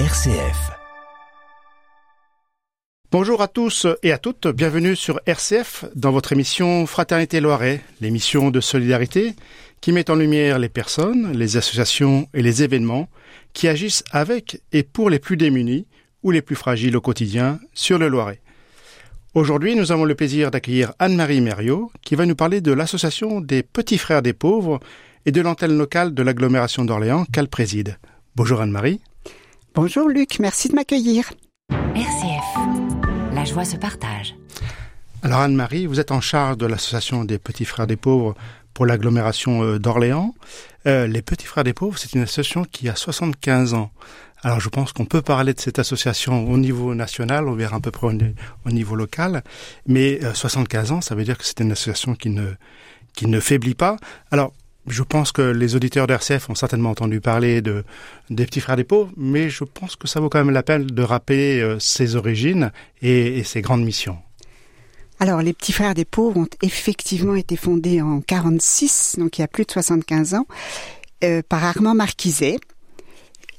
RCF. 0.00 0.72
Bonjour 3.12 3.40
à 3.40 3.46
tous 3.46 3.86
et 4.02 4.10
à 4.10 4.18
toutes, 4.18 4.48
bienvenue 4.48 4.96
sur 4.96 5.20
RCF 5.24 5.84
dans 5.94 6.10
votre 6.10 6.32
émission 6.32 6.84
Fraternité 6.84 7.40
Loiret, 7.40 7.80
l'émission 8.00 8.50
de 8.50 8.60
solidarité 8.60 9.36
qui 9.80 9.92
met 9.92 10.10
en 10.10 10.16
lumière 10.16 10.58
les 10.58 10.68
personnes, 10.68 11.30
les 11.32 11.56
associations 11.56 12.26
et 12.34 12.42
les 12.42 12.64
événements 12.64 13.08
qui 13.52 13.68
agissent 13.68 14.02
avec 14.10 14.60
et 14.72 14.82
pour 14.82 15.10
les 15.10 15.20
plus 15.20 15.36
démunis 15.36 15.86
ou 16.24 16.32
les 16.32 16.42
plus 16.42 16.56
fragiles 16.56 16.96
au 16.96 17.00
quotidien 17.00 17.60
sur 17.72 17.96
le 17.96 18.08
Loiret. 18.08 18.40
Aujourd'hui, 19.34 19.76
nous 19.76 19.92
avons 19.92 20.04
le 20.04 20.16
plaisir 20.16 20.50
d'accueillir 20.50 20.92
Anne-Marie 20.98 21.40
Mériot 21.40 21.92
qui 22.02 22.16
va 22.16 22.26
nous 22.26 22.34
parler 22.34 22.60
de 22.60 22.72
l'association 22.72 23.40
des 23.40 23.62
Petits 23.62 23.98
Frères 23.98 24.22
des 24.22 24.32
Pauvres 24.32 24.80
et 25.24 25.30
de 25.30 25.40
l'antenne 25.40 25.78
locale 25.78 26.14
de 26.14 26.22
l'agglomération 26.24 26.84
d'Orléans 26.84 27.26
qu'elle 27.32 27.48
préside. 27.48 27.96
Bonjour 28.34 28.60
Anne-Marie. 28.60 29.00
Bonjour 29.74 30.08
Luc, 30.08 30.38
merci 30.38 30.68
de 30.68 30.76
m'accueillir. 30.76 31.32
RCF, 31.96 33.34
la 33.34 33.44
joie 33.44 33.64
se 33.64 33.76
partage. 33.76 34.36
Alors 35.24 35.40
Anne-Marie, 35.40 35.86
vous 35.86 35.98
êtes 35.98 36.12
en 36.12 36.20
charge 36.20 36.58
de 36.58 36.66
l'association 36.66 37.24
des 37.24 37.38
Petits 37.38 37.64
Frères 37.64 37.88
des 37.88 37.96
Pauvres 37.96 38.36
pour 38.72 38.86
l'agglomération 38.86 39.64
euh, 39.64 39.80
d'Orléans. 39.80 40.32
Euh, 40.86 41.08
les 41.08 41.22
Petits 41.22 41.46
Frères 41.46 41.64
des 41.64 41.72
Pauvres, 41.72 41.98
c'est 41.98 42.12
une 42.12 42.22
association 42.22 42.64
qui 42.64 42.88
a 42.88 42.94
75 42.94 43.74
ans. 43.74 43.90
Alors 44.44 44.60
je 44.60 44.68
pense 44.68 44.92
qu'on 44.92 45.06
peut 45.06 45.22
parler 45.22 45.54
de 45.54 45.60
cette 45.60 45.80
association 45.80 46.48
au 46.48 46.56
niveau 46.56 46.94
national, 46.94 47.48
on 47.48 47.54
verra 47.54 47.74
un 47.74 47.80
peu 47.80 47.90
près 47.90 48.06
au, 48.06 48.70
niveau 48.70 48.94
local, 48.94 49.42
mais 49.88 50.20
75 50.34 50.92
euh, 50.92 50.94
ans, 50.94 51.00
ça 51.00 51.16
veut 51.16 51.24
dire 51.24 51.36
que 51.36 51.44
c'est 51.44 51.58
une 51.58 51.72
association 51.72 52.14
qui 52.14 52.30
ne 52.30 52.46
qui 53.12 53.26
ne 53.26 53.40
faiblit 53.40 53.74
pas. 53.74 53.96
Alors 54.30 54.52
je 54.86 55.02
pense 55.02 55.32
que 55.32 55.42
les 55.42 55.76
auditeurs 55.76 56.06
d'RCF 56.06 56.50
ont 56.50 56.54
certainement 56.54 56.90
entendu 56.90 57.20
parler 57.20 57.62
de 57.62 57.84
des 58.30 58.44
petits 58.44 58.60
frères 58.60 58.76
des 58.76 58.84
pauvres, 58.84 59.10
mais 59.16 59.48
je 59.48 59.64
pense 59.64 59.96
que 59.96 60.06
ça 60.06 60.20
vaut 60.20 60.28
quand 60.28 60.38
même 60.38 60.54
la 60.54 60.62
peine 60.62 60.86
de 60.86 61.02
rappeler 61.02 61.60
euh, 61.60 61.78
ses 61.78 62.16
origines 62.16 62.70
et, 63.02 63.42
ses 63.44 63.62
grandes 63.62 63.84
missions. 63.84 64.18
Alors, 65.20 65.40
les 65.42 65.52
petits 65.52 65.72
frères 65.72 65.94
des 65.94 66.04
pauvres 66.04 66.40
ont 66.40 66.48
effectivement 66.62 67.34
été 67.34 67.56
fondés 67.56 68.02
en 68.02 68.20
46, 68.20 69.16
donc 69.18 69.38
il 69.38 69.42
y 69.42 69.44
a 69.44 69.48
plus 69.48 69.64
de 69.64 69.70
75 69.70 70.34
ans, 70.34 70.46
euh, 71.22 71.42
par 71.48 71.64
Armand 71.64 71.94
Marquiset. 71.94 72.58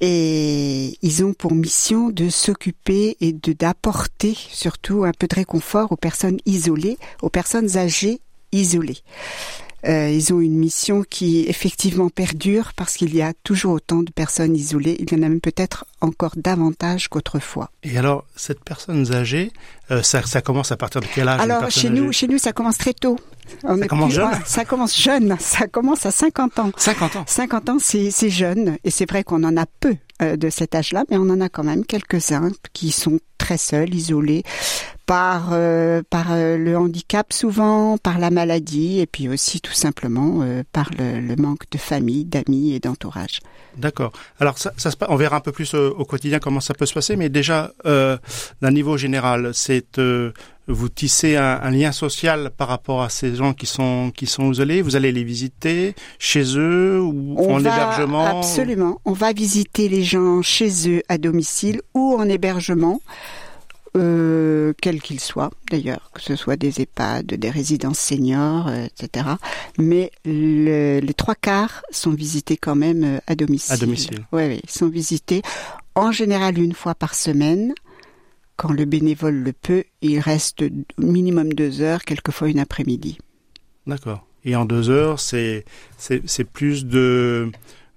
Et 0.01 0.97
ils 1.01 1.23
ont 1.23 1.33
pour 1.33 1.55
mission 1.55 2.09
de 2.09 2.29
s'occuper 2.29 3.15
et 3.21 3.31
de 3.31 3.53
d'apporter 3.53 4.35
surtout 4.35 5.05
un 5.05 5.13
peu 5.17 5.25
de 5.25 5.35
réconfort 5.35 5.93
aux 5.93 5.95
personnes 5.95 6.37
isolées, 6.45 6.97
aux 7.21 7.29
personnes 7.29 7.77
âgées 7.77 8.19
isolées. 8.51 8.99
Euh, 9.87 10.09
ils 10.09 10.33
ont 10.33 10.39
une 10.39 10.57
mission 10.57 11.03
qui 11.07 11.45
effectivement 11.47 12.09
perdure 12.09 12.73
parce 12.75 12.95
qu'il 12.97 13.13
y 13.15 13.21
a 13.21 13.33
toujours 13.43 13.73
autant 13.73 14.01
de 14.01 14.11
personnes 14.11 14.55
isolées. 14.55 14.97
Il 14.99 15.11
y 15.11 15.15
en 15.15 15.23
a 15.23 15.29
même 15.29 15.41
peut-être 15.41 15.85
encore 16.01 16.33
davantage 16.35 17.07
qu'autrefois. 17.07 17.69
Et 17.83 17.97
alors, 17.97 18.25
cette 18.35 18.63
personne 18.63 19.11
âgée, 19.13 19.51
euh, 19.91 20.01
ça, 20.01 20.23
ça, 20.23 20.41
commence 20.41 20.71
à 20.71 20.77
partir 20.77 21.01
de 21.01 21.07
quel 21.13 21.27
âge 21.27 21.39
Alors, 21.39 21.69
chez 21.69 21.89
nous, 21.89 22.11
chez 22.11 22.27
nous, 22.27 22.39
ça 22.39 22.51
commence 22.51 22.77
très 22.77 22.93
tôt. 22.93 23.17
ça 23.61 23.87
commence 23.87 24.13
jeune? 24.13 24.29
Ça 24.45 24.65
commence 24.65 24.99
jeune. 24.99 25.37
Ça 25.39 25.67
commence 25.67 26.05
à 26.05 26.11
50 26.11 26.59
ans. 26.59 26.71
50 26.75 27.15
ans 27.17 27.23
50 27.27 27.69
ans, 27.69 27.77
c'est 27.79 28.29
jeune. 28.29 28.77
Et 28.83 28.89
c'est 28.89 29.09
vrai 29.09 29.23
qu'on 29.23 29.43
en 29.43 29.55
a 29.55 29.65
peu 29.79 29.95
euh, 30.21 30.35
de 30.35 30.49
cet 30.49 30.73
âge-là, 30.73 31.03
mais 31.09 31.17
on 31.17 31.29
en 31.29 31.41
a 31.41 31.49
quand 31.49 31.63
même 31.63 31.85
quelques-uns 31.85 32.51
qui 32.73 32.91
sont 32.91 33.19
très 33.37 33.57
seuls, 33.57 33.93
isolés 33.93 34.43
par 35.05 35.49
euh, 35.51 36.01
par 36.09 36.27
euh, 36.31 36.57
le 36.57 36.77
handicap 36.77 37.31
souvent, 37.31 37.97
par 37.97 38.19
la 38.19 38.31
maladie 38.31 38.99
et 38.99 39.05
puis 39.05 39.29
aussi 39.29 39.61
tout 39.61 39.73
simplement 39.73 40.41
euh, 40.41 40.63
par 40.71 40.89
le, 40.97 41.35
manque 41.35 41.69
de 41.71 41.77
famille, 41.77 42.25
d'amis 42.25 42.73
et 42.73 42.79
d'entourage. 42.79 43.39
D'accord. 43.77 44.11
Alors 44.39 44.57
ça, 44.57 44.73
ça 44.77 44.91
se 44.91 44.97
on 45.07 45.15
verra 45.15 45.37
un 45.37 45.41
peu 45.41 45.51
plus 45.51 45.73
au, 45.73 46.05
quotidien 46.05 46.39
comment 46.39 46.61
ça 46.61 46.73
peut 46.73 46.85
se 46.85 46.93
passer, 46.93 47.15
mais 47.15 47.29
déjà 47.29 47.71
d'un 47.83 48.71
niveau 48.71 48.97
général, 48.97 49.51
c'est 49.53 49.99
vous 50.67 50.89
tissez 50.89 51.35
un, 51.35 51.69
lien 51.69 51.91
social 51.91 52.49
par 52.55 52.67
rapport 52.67 53.03
à 53.03 53.09
ces 53.09 53.35
gens 53.35 53.53
qui 53.53 53.65
sont 53.67 54.11
qui 54.15 54.25
sont 54.25 54.51
isolés. 54.51 54.81
Vous 54.81 54.95
allez 54.95 55.11
les 55.11 55.23
visiter 55.23 55.93
chez 56.17 56.43
eux 56.57 56.99
ou 57.01 57.37
en 57.37 57.59
hébergement. 57.59 58.39
Absolument. 58.39 58.99
On 59.05 59.13
va 59.13 59.33
visiter 59.33 59.89
les 59.89 60.03
gens 60.03 60.41
chez 60.41 60.89
eux 60.89 61.03
à 61.07 61.17
domicile 61.17 61.81
ou 61.93 62.15
en 62.17 62.27
hébergement 62.27 62.99
euh, 63.95 64.73
quels 64.81 65.01
qu'ils 65.01 65.19
soient 65.19 65.51
d'ailleurs, 65.71 66.11
que 66.13 66.21
ce 66.21 66.35
soit 66.35 66.57
des 66.57 66.81
EHPAD, 66.81 67.25
des 67.25 67.49
résidences 67.49 67.99
seniors, 67.99 68.67
euh, 68.67 68.85
etc. 68.85 69.27
Mais 69.77 70.11
les 70.25 71.13
trois 71.15 71.35
quarts 71.35 71.83
sont 71.91 72.11
visités 72.11 72.57
quand 72.57 72.75
même 72.75 73.03
euh, 73.03 73.19
à 73.27 73.35
domicile. 73.35 73.73
À 73.73 73.77
domicile. 73.77 74.25
Oui, 74.31 74.43
oui, 74.47 74.61
sont 74.67 74.89
visités 74.89 75.41
en 75.95 76.11
général 76.11 76.57
une 76.57 76.73
fois 76.73 76.95
par 76.95 77.15
semaine. 77.15 77.73
Quand 78.57 78.71
le 78.71 78.85
bénévole 78.85 79.35
le 79.35 79.51
peut, 79.51 79.83
il 80.01 80.19
reste 80.19 80.63
minimum 80.97 81.53
deux 81.53 81.81
heures, 81.81 82.03
quelquefois 82.03 82.49
une 82.49 82.59
après-midi. 82.59 83.17
D'accord. 83.85 84.25
Et 84.45 84.55
en 84.55 84.65
deux 84.65 84.89
heures, 84.89 85.19
c'est 85.19 85.65
c'est 85.97 86.43
plus 86.43 86.85
de 86.85 87.51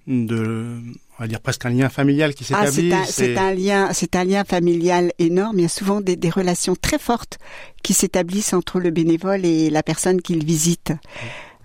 de 0.07 0.81
on 1.19 1.23
va 1.23 1.27
dire 1.27 1.41
presque 1.41 1.65
un 1.65 1.69
lien 1.69 1.89
familial 1.89 2.33
qui 2.33 2.45
ah, 2.53 2.71
s'établit. 2.71 2.93
c'est 3.07 3.37
un, 3.37 3.53
lien, 3.53 3.89
c'est 3.93 4.15
un 4.15 4.23
lien 4.23 4.45
familial 4.45 5.11
énorme. 5.19 5.59
Il 5.59 5.63
y 5.63 5.65
a 5.65 5.69
souvent 5.69 5.99
des, 5.99 6.15
des 6.15 6.29
relations 6.29 6.75
très 6.79 6.97
fortes 6.97 7.39
qui 7.83 7.93
s'établissent 7.93 8.53
entre 8.53 8.79
le 8.79 8.89
bénévole 8.89 9.45
et 9.45 9.69
la 9.69 9.83
personne 9.83 10.21
qu'il 10.21 10.45
visite. 10.45 10.93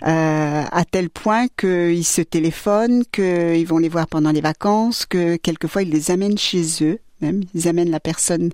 Euh, 0.04 0.64
à 0.70 0.84
tel 0.84 1.08
point 1.08 1.46
qu'ils 1.56 2.04
se 2.04 2.20
téléphonent, 2.20 3.04
qu'ils 3.12 3.66
vont 3.66 3.78
les 3.78 3.88
voir 3.88 4.08
pendant 4.08 4.32
les 4.32 4.40
vacances, 4.40 5.06
que 5.06 5.36
quelquefois 5.36 5.82
ils 5.82 5.90
les 5.90 6.10
amènent 6.10 6.36
chez 6.36 6.64
eux, 6.82 6.98
même 7.20 7.44
ils 7.54 7.68
amènent 7.68 7.90
la 7.90 8.00
personne 8.00 8.50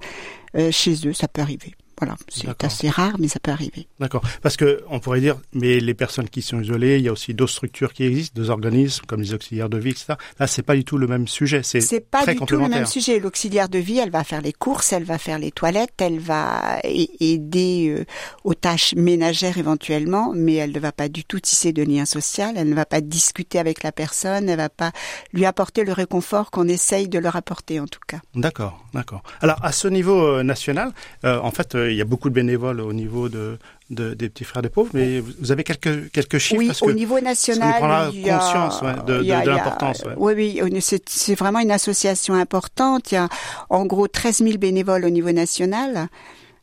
euh, 0.55 0.71
chez 0.71 1.09
eux, 1.09 1.15
ça 1.15 1.29
peut 1.29 1.41
arriver. 1.41 1.75
Voilà, 2.01 2.17
c'est 2.29 2.65
assez 2.65 2.89
rare, 2.89 3.17
mais 3.19 3.29
ça 3.29 3.41
peut 3.41 3.51
arriver. 3.51 3.87
D'accord. 3.99 4.23
Parce 4.41 4.57
que 4.57 4.83
on 4.89 5.01
pourrait 5.01 5.21
dire, 5.21 5.37
mais 5.53 5.81
les 5.81 5.93
personnes 5.93 6.31
qui 6.31 6.41
sont 6.41 6.61
isolées, 6.61 6.97
il 6.97 7.05
y 7.05 7.09
a 7.09 7.13
aussi 7.13 7.35
d'autres 7.35 7.53
structures 7.53 7.93
qui 7.93 8.05
existent, 8.05 8.41
des 8.41 8.49
organismes 8.49 9.05
comme 9.07 9.21
les 9.21 9.35
auxiliaires 9.35 9.69
de 9.69 9.77
vie, 9.77 9.91
etc. 9.91 10.15
Là, 10.39 10.47
c'est 10.47 10.63
pas 10.63 10.75
du 10.75 10.85
tout 10.85 10.97
le 10.97 11.07
même 11.07 11.29
sujet. 11.29 11.63
C'est 11.63 12.01
pas 12.01 12.25
du 12.25 12.37
tout 12.37 12.57
le 12.57 12.69
même 12.69 12.87
sujet. 12.87 13.21
L'auxiliaire 13.21 13.69
de 13.69 13.79
vie, 13.79 13.99
elle 13.99 14.11
va 14.11 14.25
faire 14.25 14.41
les 14.41 14.55
courses, 14.55 14.95
elle 14.95 15.05
va 15.05 15.19
faire 15.19 15.39
les 15.39 15.51
toilettes, 15.51 16.01
elle 16.01 16.21
va 16.21 16.79
aider 16.85 17.95
euh, 17.99 18.05
aux 18.45 18.55
tâches 18.55 18.95
ménagères 18.95 19.59
éventuellement, 19.59 20.33
mais 20.35 20.55
elle 20.55 20.73
ne 20.73 20.81
va 20.81 20.93
pas 20.93 21.11
du 21.11 21.25
tout 21.25 21.39
tisser 21.39 21.73
de 21.75 21.83
lien 21.83 22.07
social. 22.07 22.55
Elle 22.57 22.71
ne 22.71 22.75
va 22.75 22.87
pas 22.87 23.03
discuter 23.03 23.59
avec 23.59 23.83
la 23.83 23.93
personne. 23.93 24.49
Elle 24.49 24.57
va 24.57 24.71
pas 24.71 24.93
lui 25.35 25.45
apporter 25.45 25.85
le 25.85 25.93
réconfort 25.93 26.51
qu'on 26.51 26.67
essaye 26.67 27.09
de 27.09 27.19
leur 27.19 27.37
apporter, 27.37 27.79
en 27.79 27.87
tout 27.87 28.01
cas. 28.07 28.21
D'accord, 28.35 28.83
d'accord. 28.95 29.23
Alors, 29.43 29.63
à 29.63 29.73
ce 29.73 29.87
niveau 29.87 30.27
euh, 30.27 30.43
national, 30.43 30.93
euh, 31.25 31.39
en 31.41 31.51
fait 31.51 31.75
il 31.91 31.97
y 31.97 32.01
a 32.01 32.05
beaucoup 32.05 32.29
de 32.29 32.35
bénévoles 32.35 32.81
au 32.81 32.93
niveau 32.93 33.29
de, 33.29 33.59
des 33.91 34.29
petits 34.29 34.45
frères 34.45 34.63
des 34.63 34.69
pauvres, 34.69 34.91
mais 34.95 35.21
vous 35.21 35.53
avez 35.53 35.65
quelques 35.65 36.11
quelques 36.11 36.39
chiffres 36.39 36.59
Oui, 36.59 36.71
au 36.83 36.93
niveau 36.93 37.21
national, 37.21 37.83
on 37.83 38.13
il 38.13 38.21
y 38.21 38.31
a, 38.31 38.39
conscience 38.39 38.83
de, 39.07 39.23
l'importance. 39.51 40.03
Oui, 40.17 40.61
oui, 40.63 40.81
c'est 40.81 41.35
vraiment 41.35 41.61
une 41.61 41.71
association 41.71 42.35
importante. 42.35 43.13
Il 43.13 43.17
y 43.17 43.19
a 43.19 43.29
en 43.69 43.87
gros 43.87 44.09
13 44.09 44.39
000 44.39 44.59
bénévoles 44.59 45.05
au 45.05 45.11
niveau 45.11 45.33
national, 45.33 46.09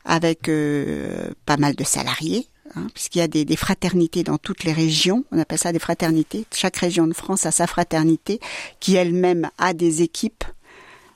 avec 0.06 0.50
euh, 0.50 1.30
pas 1.46 1.58
mal 1.58 1.76
de 1.76 1.84
salariés. 1.84 2.48
Hein, 2.76 2.88
puisqu'il 2.94 3.20
y 3.20 3.22
a 3.22 3.30
des, 3.30 3.46
des, 3.46 3.56
fraternités 3.56 4.24
dans 4.24 4.38
toutes 4.38 4.66
les 4.66 4.74
régions, 4.74 5.24
on 5.32 5.40
appelle 5.40 5.58
ça 5.58 5.72
des 5.72 5.80
fraternités. 5.80 6.46
Chaque 6.54 6.76
région 6.76 7.08
de 7.08 7.14
France 7.14 7.46
a 7.46 7.52
sa 7.52 7.66
fraternité, 7.66 8.42
qui 8.82 8.98
elle-même 8.98 9.50
a 9.58 9.74
des 9.74 10.02
équipes, 10.02 10.44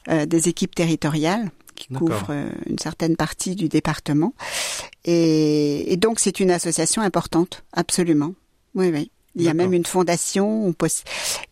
euh, 0.07 0.25
des 0.25 0.47
équipes 0.47 0.73
territoriales 0.73 1.51
couvre 1.91 2.27
euh, 2.29 2.49
une 2.67 2.79
certaine 2.79 3.15
partie 3.15 3.55
du 3.55 3.69
département. 3.69 4.33
Et, 5.05 5.97
donc 5.97 6.19
c'est 6.19 6.39
une 6.39 6.51
association 6.51 7.01
importante, 7.01 7.63
absolument. 7.73 8.33
Oui, 8.75 8.89
oui. 8.91 9.11
Il 9.35 9.43
y 9.43 9.49
a 9.49 9.53
même 9.53 9.73
une 9.73 9.85
fondation. 9.85 10.65
On 10.67 10.75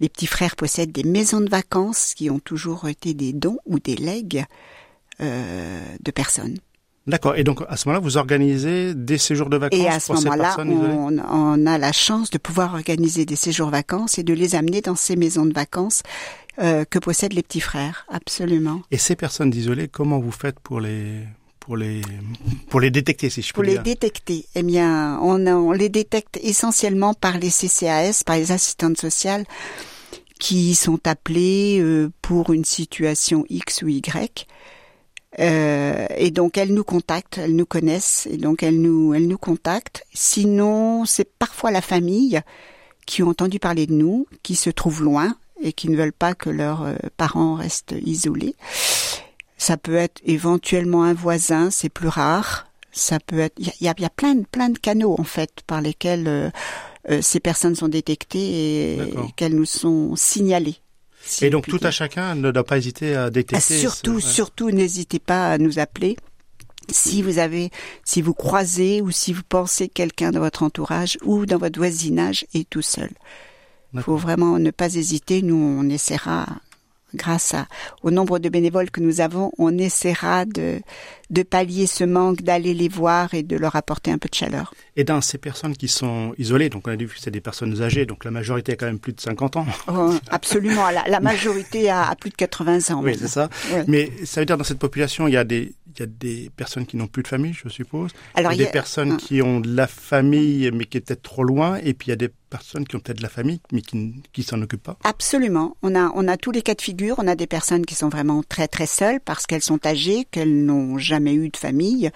les 0.02 0.10
petits 0.10 0.28
frères 0.28 0.58
possèdent 0.58 0.92
des 0.92 1.04
maisons 1.04 1.40
de 1.40 1.50
vacances 1.50 2.14
qui 2.14 2.30
ont 2.30 2.40
toujours 2.40 2.90
été 2.90 3.14
des 3.14 3.32
dons 3.32 3.58
ou 3.66 3.80
des 3.80 3.96
legs 3.96 4.44
euh, 5.22 5.82
de 6.02 6.12
personnes. 6.12 6.58
D'accord. 7.09 7.35
Et 7.35 7.44
donc 7.44 7.61
à 7.67 7.76
ce 7.76 7.88
moment-là, 7.88 8.03
vous 8.03 8.17
organisez 8.17 8.94
des 8.94 9.17
séjours 9.17 9.50
de 9.50 9.58
vacances 9.58 9.79
Et 9.79 9.88
à 9.88 10.00
ce 10.00 10.14
moment-là, 10.14 10.56
on, 10.59 11.17
on, 11.17 11.66
a 11.66 11.78
la 11.78 11.91
chance 11.91 12.29
de 12.29 12.38
pouvoir 12.38 12.73
organiser 12.73 13.26
des 13.26 13.35
séjours 13.35 13.70
vacances 13.70 14.17
et 14.17 14.23
de 14.23 14.34
les 14.34 14.56
amener 14.56 14.82
dans 14.82 14.96
ces 14.96 15.16
maisons 15.16 15.46
de 15.46 15.53
vacances 15.53 16.03
euh, 16.59 16.85
que 16.85 17.00
possèdent 17.00 17.34
les 17.34 17.44
petits 17.44 17.61
frères, 17.61 18.06
absolument. 18.09 18.82
Et 18.91 18.97
ces 18.97 19.16
personnes 19.16 19.53
isolées, 19.53 19.88
comment 19.88 20.20
vous 20.20 20.32
faites 20.32 20.59
pour 20.59 20.82
les 20.82 21.23
pour 21.59 21.78
les 21.78 22.02
pour 22.70 22.79
les 22.79 22.91
détecter 22.91 23.29
si 23.29 23.41
je 23.41 23.50
peux 23.50 23.56
pour 23.56 23.64
les 23.64 23.78
détecter 23.78 24.46
eh 24.56 24.64
bien 24.64 25.20
on, 25.22 25.46
on 25.46 25.72
les 25.72 25.90
détecte 25.90 26.40
essentiellement 26.41 27.14
par 27.14 27.38
les 27.38 27.50
CCAS 27.50 28.23
par 28.26 28.38
les 28.38 28.52
assistantes 28.52 28.97
sociales 28.97 29.46
qui 30.40 30.73
sont 30.73 31.06
appelées 31.06 31.79
euh, 31.79 32.09
pour 32.22 32.53
une 32.53 32.66
situation 32.66 33.46
X 33.50 33.84
ou 33.84 33.90
Y 33.90 34.47
euh, 35.37 36.08
et 36.17 36.31
donc 36.31 36.58
elles 36.58 36.73
nous 36.73 36.84
contactent, 36.84 37.37
elles 37.37 37.55
nous 37.55 37.66
connaissent 37.66 38.28
et 38.31 38.37
donc 38.37 38.64
elles 38.64 38.81
nous 38.81 39.14
elles 39.14 39.28
nous 39.28 39.37
contactent. 39.37 40.05
Sinon, 40.14 41.05
c'est 41.05 41.29
parfois 41.37 41.72
la 41.72 41.81
famille 41.81 42.41
qui 43.05 43.22
ont 43.22 43.29
entendu 43.29 43.59
parler 43.59 43.85
de 43.85 43.93
nous, 43.93 44.28
qui 44.43 44.55
se 44.55 44.70
trouve 44.70 45.03
loin 45.03 45.35
et 45.61 45.73
qui 45.73 45.90
ne 45.90 45.97
veulent 45.97 46.14
pas 46.14 46.34
que 46.34 46.49
leurs 46.49 46.84
euh, 46.84 46.96
parents 47.17 47.55
restent 47.55 47.96
isolés. 48.03 48.55
Ça 49.58 49.78
peut 49.78 49.96
être 49.96 50.22
éventuellement 50.23 51.03
un 51.03 51.14
voisin, 51.14 51.70
c'est 51.70 51.90
plus 51.90 52.08
rare. 52.08 52.67
Ça 52.91 53.20
peut 53.20 53.40
être, 53.40 53.55
il 53.59 53.67
y 53.82 53.87
a, 53.87 53.93
y 53.97 54.05
a, 54.05 54.09
plein 54.09 54.34
de 54.34 54.46
plein 54.46 54.70
de 54.70 54.79
canaux 54.79 55.16
en 55.20 55.23
fait 55.23 55.61
par 55.67 55.82
lesquels 55.82 56.28
euh, 56.28 56.49
euh, 57.09 57.22
ces 57.22 57.40
personnes 57.40 57.75
sont 57.75 57.87
détectées 57.87 58.97
et 58.97 59.14
qu'elles 59.35 59.55
nous 59.55 59.66
sont 59.66 60.16
signalées. 60.16 60.78
Si 61.24 61.46
et 61.46 61.50
donc 61.50 61.68
tout 61.68 61.80
à 61.82 61.92
chacun 61.92 62.36
ne 62.36 62.52
doit 62.52 62.64
pas 62.64 62.78
hésiter 62.78 63.16
à 63.16 63.30
détecter. 63.30 63.58
Ah, 63.58 63.80
surtout, 63.80 64.20
surtout, 64.20 64.72
n'hésitez 64.72 65.20
pas 65.20 65.52
à 65.52 65.58
nous 65.58 65.80
appeler 65.80 66.18
si 66.92 67.22
vous 67.22 67.38
avez, 67.38 67.70
si 68.04 68.22
vous 68.22 68.34
croisez 68.34 69.02
ou 69.02 69.12
si 69.12 69.34
vous 69.34 69.44
pensez 69.48 69.88
que 69.88 69.94
quelqu'un 69.94 70.32
dans 70.32 70.40
votre 70.40 70.64
entourage 70.64 71.18
ou 71.24 71.46
dans 71.46 71.58
votre 71.58 71.80
voisinage 71.80 72.46
est 72.54 72.70
tout 72.70 72.82
seul. 72.82 73.10
Il 73.94 74.02
faut 74.02 74.18
vraiment 74.18 74.60
ne 74.60 74.72
pas 74.72 74.96
hésiter. 74.96 75.42
Nous, 75.42 75.56
on 75.56 75.90
essaiera 75.90 76.48
grâce 77.14 77.53
à, 77.53 77.67
au 78.03 78.11
nombre 78.11 78.40
de 78.40 78.50
bénévoles 78.50 78.91
que 78.91 79.02
nous 79.02 79.22
avons, 79.22 79.52
on 79.58 79.78
essaiera 79.78 80.46
de, 80.46 80.82
de 81.29 81.44
pallier 81.44 81.88
ce 81.88 82.03
manque, 82.03 82.41
d'aller 82.41 82.73
les 82.73 82.88
voir 82.88 83.34
et 83.34 83.44
de 83.44 83.56
leur 83.56 83.76
apporter 83.76 84.11
un 84.11 84.17
peu 84.17 84.29
de 84.29 84.35
chaleur. 84.35 84.73
Et 84.96 85.03
dans 85.03 85.22
ces 85.22 85.38
personnes 85.38 85.76
qui 85.76 85.88
sont 85.88 86.34
isolées, 86.38 86.70
donc 86.70 86.88
on 86.88 86.91
a 86.91 86.96
dit 86.96 87.06
que 87.06 87.11
c'est 87.17 87.32
des 87.32 87.41
personnes 87.41 87.82
âgées, 87.82 88.06
donc 88.06 88.26
la 88.26 88.32
majorité 88.32 88.73
a 88.73 88.76
quand 88.76 88.85
même 88.85 89.00
plus 89.00 89.14
de 89.14 89.22
50 89.22 89.58
ans. 89.58 89.66
Oh, 89.88 90.14
absolument, 90.29 90.90
la, 90.90 91.03
la 91.08 91.20
majorité 91.20 91.90
a, 91.90 92.09
a, 92.09 92.16
plus 92.16 92.29
de 92.29 92.35
80 92.35 92.96
ans. 92.96 93.02
Oui, 93.03 93.16
c'est 93.20 93.28
ça. 93.28 93.50
Mais 93.88 94.11
ça 94.26 94.41
veut 94.41 94.46
dire 94.46 94.58
dans 94.58 94.64
cette 94.64 94.79
population, 94.79 95.28
il 95.28 95.34
y 95.34 95.38
a 95.38 95.44
des, 95.44 95.73
il 95.96 96.00
y 96.00 96.03
a 96.03 96.06
des 96.06 96.52
personnes 96.56 96.85
qui 96.85 96.97
n'ont 96.97 97.08
plus 97.08 97.23
de 97.23 97.28
famille, 97.28 97.53
je 97.53 97.70
suppose. 97.70 98.11
Alors, 98.35 98.53
il 98.53 98.59
y 98.59 98.64
a 98.64 98.66
des 98.66 98.72
personnes 98.72 99.17
qui 99.17 99.41
ont 99.41 99.59
de 99.59 99.73
la 99.73 99.88
famille, 99.88 100.70
mais 100.73 100.85
qui 100.85 100.97
est 100.97 101.02
peut-être 101.02 101.23
trop 101.23 101.44
loin, 101.44 101.78
et 101.84 101.94
puis 101.94 102.08
il 102.08 102.09
y 102.09 102.14
a 102.14 102.17
des 102.17 102.29
personnes 102.49 102.85
qui 102.85 102.96
ont 102.96 102.99
peut-être 102.99 103.17
de 103.17 103.23
la 103.23 103.29
famille, 103.29 103.61
mais 103.72 103.81
qui 103.81 104.16
qui 104.34 104.43
s'en 104.43 104.61
occupent 104.61 104.84
pas. 104.84 104.97
Absolument. 105.03 105.78
On 105.81 105.96
a 105.96 106.11
on 106.16 106.28
a 106.28 106.37
tous 106.37 106.51
les 106.51 106.61
cas 106.61 106.75
de 106.75 106.81
figure. 106.81 107.16
On 107.19 107.28
a 107.28 107.35
des 107.35 107.47
personnes 107.47 107.85
qui 107.85 107.96
sont 107.96 108.09
vraiment 108.09 108.43
très 108.43 108.67
très 108.67 108.87
seules 108.87 109.19
parce 109.19 109.46
qu'elles 109.46 109.63
sont 109.63 109.85
âgées, 109.85 110.25
qu'elles 110.31 110.66
n'ont 110.66 110.97
jamais 110.97 111.34
eu 111.34 111.49
de 111.49 111.57
famille 111.57 112.11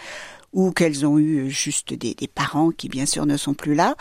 ou 0.54 0.72
qu'elles 0.72 1.06
ont 1.06 1.18
eu 1.18 1.50
juste 1.50 1.94
des, 1.94 2.16
parents 2.34 2.72
qui 2.72 2.88
bien 2.88 3.06
sûr 3.06 3.26
ne 3.26 3.38
sont 3.38 3.54
plus 3.54 3.76
là. 3.76 3.96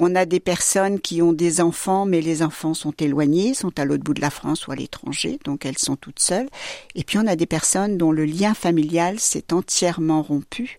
On 0.00 0.14
a 0.14 0.26
des 0.26 0.38
personnes 0.38 1.00
qui 1.00 1.22
ont 1.22 1.32
des 1.32 1.60
enfants, 1.60 2.06
mais 2.06 2.20
les 2.20 2.44
enfants 2.44 2.72
sont 2.72 2.92
éloignés, 2.92 3.52
sont 3.52 3.76
à 3.80 3.84
l'autre 3.84 4.04
bout 4.04 4.14
de 4.14 4.20
la 4.20 4.30
France 4.30 4.68
ou 4.68 4.72
à 4.72 4.76
l'étranger, 4.76 5.40
donc 5.44 5.66
elles 5.66 5.78
sont 5.78 5.96
toutes 5.96 6.20
seules. 6.20 6.48
Et 6.94 7.02
puis 7.02 7.18
on 7.18 7.26
a 7.26 7.34
des 7.34 7.46
personnes 7.46 7.98
dont 7.98 8.12
le 8.12 8.24
lien 8.24 8.54
familial 8.54 9.18
s'est 9.18 9.52
entièrement 9.52 10.22
rompu 10.22 10.78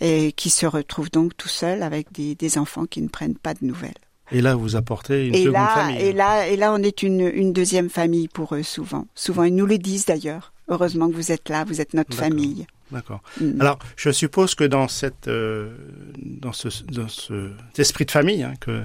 et 0.00 0.30
qui 0.32 0.48
se 0.48 0.64
retrouvent 0.64 1.10
donc 1.10 1.36
tout 1.36 1.48
seuls 1.48 1.82
avec 1.82 2.12
des 2.12 2.58
enfants 2.58 2.86
qui 2.86 3.02
ne 3.02 3.08
prennent 3.08 3.36
pas 3.36 3.54
de 3.54 3.64
nouvelles. 3.66 3.98
Et 4.30 4.40
là, 4.40 4.54
vous 4.54 4.76
apportez 4.76 5.26
une 5.26 5.34
et 5.34 5.44
seconde 5.44 5.54
là, 5.54 5.68
famille. 5.74 6.00
Et 6.00 6.12
là, 6.12 6.48
et 6.48 6.56
là, 6.56 6.72
on 6.72 6.82
est 6.82 7.02
une, 7.02 7.20
une 7.20 7.52
deuxième 7.52 7.90
famille 7.90 8.28
pour 8.28 8.54
eux 8.54 8.62
souvent. 8.62 9.06
Souvent, 9.14 9.44
ils 9.44 9.54
nous 9.54 9.66
le 9.66 9.78
disent 9.78 10.06
d'ailleurs. 10.06 10.52
Heureusement 10.68 11.08
que 11.08 11.14
vous 11.14 11.32
êtes 11.32 11.48
là, 11.48 11.64
vous 11.64 11.80
êtes 11.80 11.92
notre 11.92 12.14
famille. 12.14 12.66
D'accord. 12.92 13.22
Mm. 13.40 13.60
Alors, 13.60 13.78
je 13.96 14.10
suppose 14.10 14.54
que 14.54 14.64
dans 14.64 14.86
cette, 14.86 15.26
euh, 15.26 15.70
dans 16.16 16.52
ce, 16.52 16.68
dans 16.84 17.08
ce 17.08 17.50
cet 17.70 17.78
esprit 17.78 18.04
de 18.04 18.10
famille 18.10 18.42
hein, 18.42 18.54
que, 18.60 18.84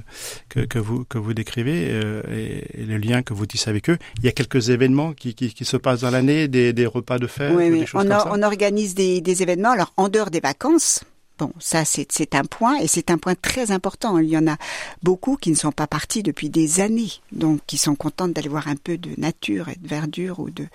que, 0.49 0.61
que 0.61 0.79
vous 0.79 1.03
que 1.03 1.17
vous 1.17 1.33
décrivez 1.33 1.89
euh, 1.91 2.23
et, 2.31 2.81
et, 2.81 2.85
le 2.85 2.97
lien 2.97 3.21
que 3.21 3.33
vous 3.33 3.45
tissez 3.45 3.69
avec 3.69 3.89
eux, 3.89 3.97
il 4.19 4.25
y 4.25 4.27
a 4.29 4.31
quelques 4.31 4.69
événements 4.69 5.13
qui, 5.13 5.35
qui, 5.35 5.53
qui 5.53 5.65
se 5.65 5.77
passent 5.77 6.01
dans 6.01 6.09
l'année, 6.09 6.47
des, 6.47 6.71
des 6.73 6.85
repas 6.85 7.19
de 7.19 7.27
fête, 7.27 7.53
oui, 7.55 7.65
ou 7.65 7.73
oui. 7.73 7.79
des 7.81 7.85
choses 7.85 8.01
on, 8.01 8.03
comme 8.07 8.11
a, 8.13 8.19
ça. 8.19 8.31
on 8.31 8.41
organise 8.43 8.95
des, 8.95 9.19
des 9.21 9.43
événements. 9.43 9.71
Alors, 9.71 9.93
en 9.97 10.07
dehors 10.07 10.31
des 10.31 10.39
vacances. 10.39 11.01
Bon, 11.37 11.51
ça 11.59 11.83
c'est 11.85 12.33
un 12.33 12.43
point 12.43 12.77
et 12.77 12.87
c'est 12.87 13.11
un 13.11 13.17
point 13.17 13.35
très 13.35 13.71
important. 13.71 14.17
Il 14.17 14.29
y 14.29 14.37
en 14.37 14.47
a 14.47 14.57
beaucoup 15.03 15.37
qui 15.37 15.51
ne 15.51 15.55
sont 15.55 15.71
pas 15.71 15.85
partis 15.85 16.23
depuis 16.23 16.49
des 16.49 16.79
années, 16.79 17.11
donc 17.31 17.61
qui 17.67 17.77
sont 17.77 17.95
contentes 17.95 18.33
d'aller 18.33 18.49
voir 18.49 18.67
un 18.67 18.75
peu 18.75 18.97
de 18.97 19.11
nature 19.17 19.69
et 19.69 19.75
de 19.75 19.87
verdure 19.87 20.39
ou 20.39 20.49
de, 20.49 20.65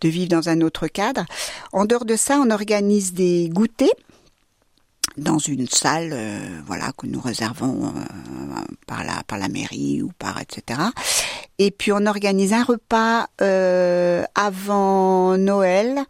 de 0.00 0.08
vivre 0.08 0.28
dans 0.28 0.48
un 0.48 0.60
autre 0.60 0.88
cadre. 0.88 1.24
En 1.72 1.84
dehors 1.84 2.04
de 2.04 2.16
ça, 2.16 2.40
on 2.40 2.50
organise 2.50 3.12
des 3.12 3.48
goûters 3.48 3.88
dans 5.16 5.38
une 5.38 5.68
salle, 5.68 6.10
euh, 6.12 6.60
voilà, 6.66 6.92
que 6.96 7.06
nous 7.06 7.20
réservons 7.20 7.86
euh, 7.86 8.60
par 8.86 9.04
la 9.04 9.22
par 9.26 9.38
la 9.38 9.48
mairie 9.48 10.02
ou 10.02 10.10
par 10.18 10.40
etc. 10.40 10.80
Et 11.58 11.70
puis 11.70 11.92
on 11.92 12.06
organise 12.06 12.52
un 12.52 12.64
repas 12.64 13.28
euh, 13.40 14.24
avant 14.34 15.36
Noël 15.36 16.04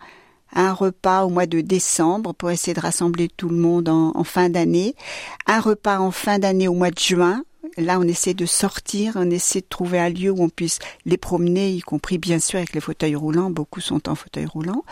un 0.55 0.73
repas 0.73 1.25
au 1.25 1.29
mois 1.29 1.47
de 1.47 1.61
décembre 1.61 2.33
pour 2.35 2.51
essayer 2.51 2.75
de 2.75 2.81
rassembler 2.81 3.29
tout 3.29 3.49
le 3.49 3.57
monde 3.57 3.89
en, 3.89 4.25
fin 4.25 4.49
d'année, 4.49 4.95
un 5.47 5.61
repas 5.61 5.99
en 5.99 6.11
fin 6.11 6.39
d'année 6.39 6.69
au 6.69 6.75
mois 6.75 6.91
de 6.91 6.99
juin. 6.99 7.45
Là, 7.77 7.99
on 7.99 8.03
essaie 8.03 8.35
de 8.35 8.47
sortir, 8.47 9.13
on 9.17 9.31
essaie 9.31 9.61
de 9.61 9.67
trouver 9.69 10.01
un 10.01 10.09
lieu 10.09 10.31
où 10.31 10.43
on 10.43 10.49
puisse 10.49 10.79
les 11.05 11.17
promener, 11.17 11.71
y 11.71 11.81
compris 11.81 12.19
bien 12.19 12.39
sûr 12.39 12.59
avec 12.59 12.73
les 12.73 12.81
fauteuils 12.81 13.15
roulants. 13.15 13.51
Beaucoup 13.51 13.81
sont 13.81 14.09
en 14.09 14.15
fauteuil 14.15 14.47
roulant. 14.47 14.85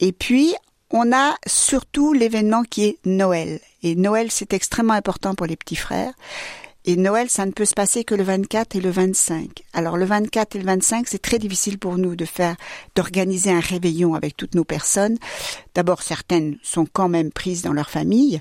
Et 0.00 0.12
puis, 0.12 0.54
on 0.90 1.12
a 1.12 1.36
surtout 1.46 2.12
l'événement 2.12 2.64
qui 2.64 2.84
est 2.84 2.98
Noël. 3.04 3.60
Et 3.82 3.94
Noël, 3.94 4.30
c'est 4.30 4.52
extrêmement 4.52 4.94
important 4.94 5.34
pour 5.34 5.46
les 5.46 5.56
petits 5.56 5.76
frères. 5.76 6.12
Et 6.86 6.96
Noël, 6.96 7.28
ça 7.28 7.44
ne 7.44 7.50
peut 7.50 7.66
se 7.66 7.74
passer 7.74 8.04
que 8.04 8.14
le 8.14 8.22
24 8.22 8.76
et 8.76 8.80
le 8.80 8.90
25. 8.90 9.64
Alors 9.74 9.98
le 9.98 10.06
24 10.06 10.56
et 10.56 10.58
le 10.60 10.64
25, 10.64 11.08
c'est 11.08 11.20
très 11.20 11.38
difficile 11.38 11.78
pour 11.78 11.98
nous 11.98 12.16
de 12.16 12.24
faire, 12.24 12.56
d'organiser 12.94 13.50
un 13.50 13.60
réveillon 13.60 14.14
avec 14.14 14.36
toutes 14.36 14.54
nos 14.54 14.64
personnes. 14.64 15.18
D'abord, 15.74 16.02
certaines 16.02 16.56
sont 16.62 16.86
quand 16.90 17.08
même 17.08 17.32
prises 17.32 17.62
dans 17.62 17.74
leur 17.74 17.90
famille. 17.90 18.40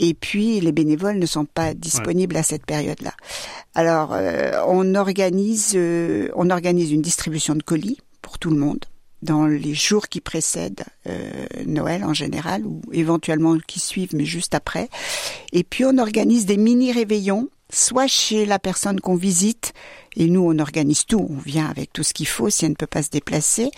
Et 0.00 0.14
puis 0.14 0.60
les 0.60 0.72
bénévoles 0.72 1.18
ne 1.18 1.26
sont 1.26 1.44
pas 1.44 1.74
disponibles 1.74 2.36
à 2.36 2.42
cette 2.42 2.66
période-là. 2.66 3.12
Alors 3.74 4.12
euh, 4.12 4.52
on 4.66 4.94
organise, 4.94 5.72
euh, 5.76 6.28
on 6.34 6.50
organise 6.50 6.90
une 6.90 7.02
distribution 7.02 7.54
de 7.54 7.62
colis 7.62 7.98
pour 8.22 8.38
tout 8.38 8.50
le 8.50 8.56
monde 8.56 8.84
dans 9.22 9.46
les 9.46 9.74
jours 9.74 10.08
qui 10.08 10.20
précèdent 10.20 10.84
euh, 11.06 11.46
Noël 11.64 12.04
en 12.04 12.12
général 12.12 12.66
ou 12.66 12.80
éventuellement 12.92 13.56
qui 13.66 13.80
suivent 13.80 14.14
mais 14.14 14.26
juste 14.26 14.54
après. 14.54 14.88
Et 15.52 15.64
puis 15.64 15.84
on 15.84 15.98
organise 15.98 16.44
des 16.44 16.56
mini 16.56 16.92
réveillons 16.92 17.48
soit 17.72 18.06
chez 18.06 18.46
la 18.46 18.58
personne 18.58 19.00
qu'on 19.00 19.16
visite, 19.16 19.72
et 20.16 20.26
nous 20.26 20.42
on 20.42 20.58
organise 20.58 21.06
tout, 21.06 21.26
on 21.28 21.38
vient 21.38 21.66
avec 21.66 21.92
tout 21.92 22.02
ce 22.02 22.14
qu'il 22.14 22.26
faut 22.26 22.50
si 22.50 22.64
elle 22.64 22.72
ne 22.72 22.76
peut 22.76 22.86
pas 22.86 23.02
se 23.02 23.10
déplacer, 23.10 23.70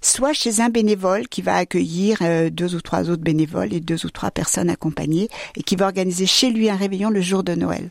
soit 0.00 0.32
chez 0.32 0.60
un 0.60 0.68
bénévole 0.68 1.28
qui 1.28 1.42
va 1.42 1.56
accueillir 1.56 2.18
euh, 2.22 2.50
deux 2.50 2.74
ou 2.74 2.80
trois 2.80 3.10
autres 3.10 3.22
bénévoles 3.22 3.72
et 3.72 3.80
deux 3.80 4.04
ou 4.06 4.10
trois 4.10 4.30
personnes 4.30 4.70
accompagnées, 4.70 5.28
et 5.56 5.62
qui 5.62 5.76
va 5.76 5.86
organiser 5.86 6.26
chez 6.26 6.50
lui 6.50 6.68
un 6.68 6.76
réveillon 6.76 7.10
le 7.10 7.20
jour 7.20 7.44
de 7.44 7.54
Noël. 7.54 7.90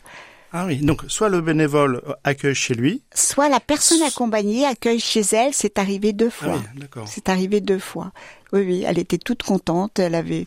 Ah 0.56 0.68
oui, 0.68 0.78
donc 0.78 1.02
soit 1.08 1.30
le 1.30 1.42
bénévole 1.42 2.04
accueille 2.24 2.54
chez 2.54 2.76
lui, 2.76 3.02
soit 3.16 3.50
la 3.50 3.60
personne 3.60 4.04
accompagnée 4.04 4.68
accueille 4.68 5.00
chez 5.00 5.24
elle. 5.32 5.52
C'est 5.52 5.80
arrivé 5.80 6.14
deux 6.14 6.30
fois. 6.30 6.62
Ah 6.64 6.70
oui, 6.76 7.04
c'est 7.08 7.28
arrivé 7.28 7.60
deux 7.60 7.80
fois. 7.80 8.12
Oui, 8.52 8.62
oui, 8.62 8.84
elle 8.86 9.00
était 9.00 9.18
toute 9.18 9.42
contente. 9.42 9.98
Elle 9.98 10.14
avait 10.14 10.46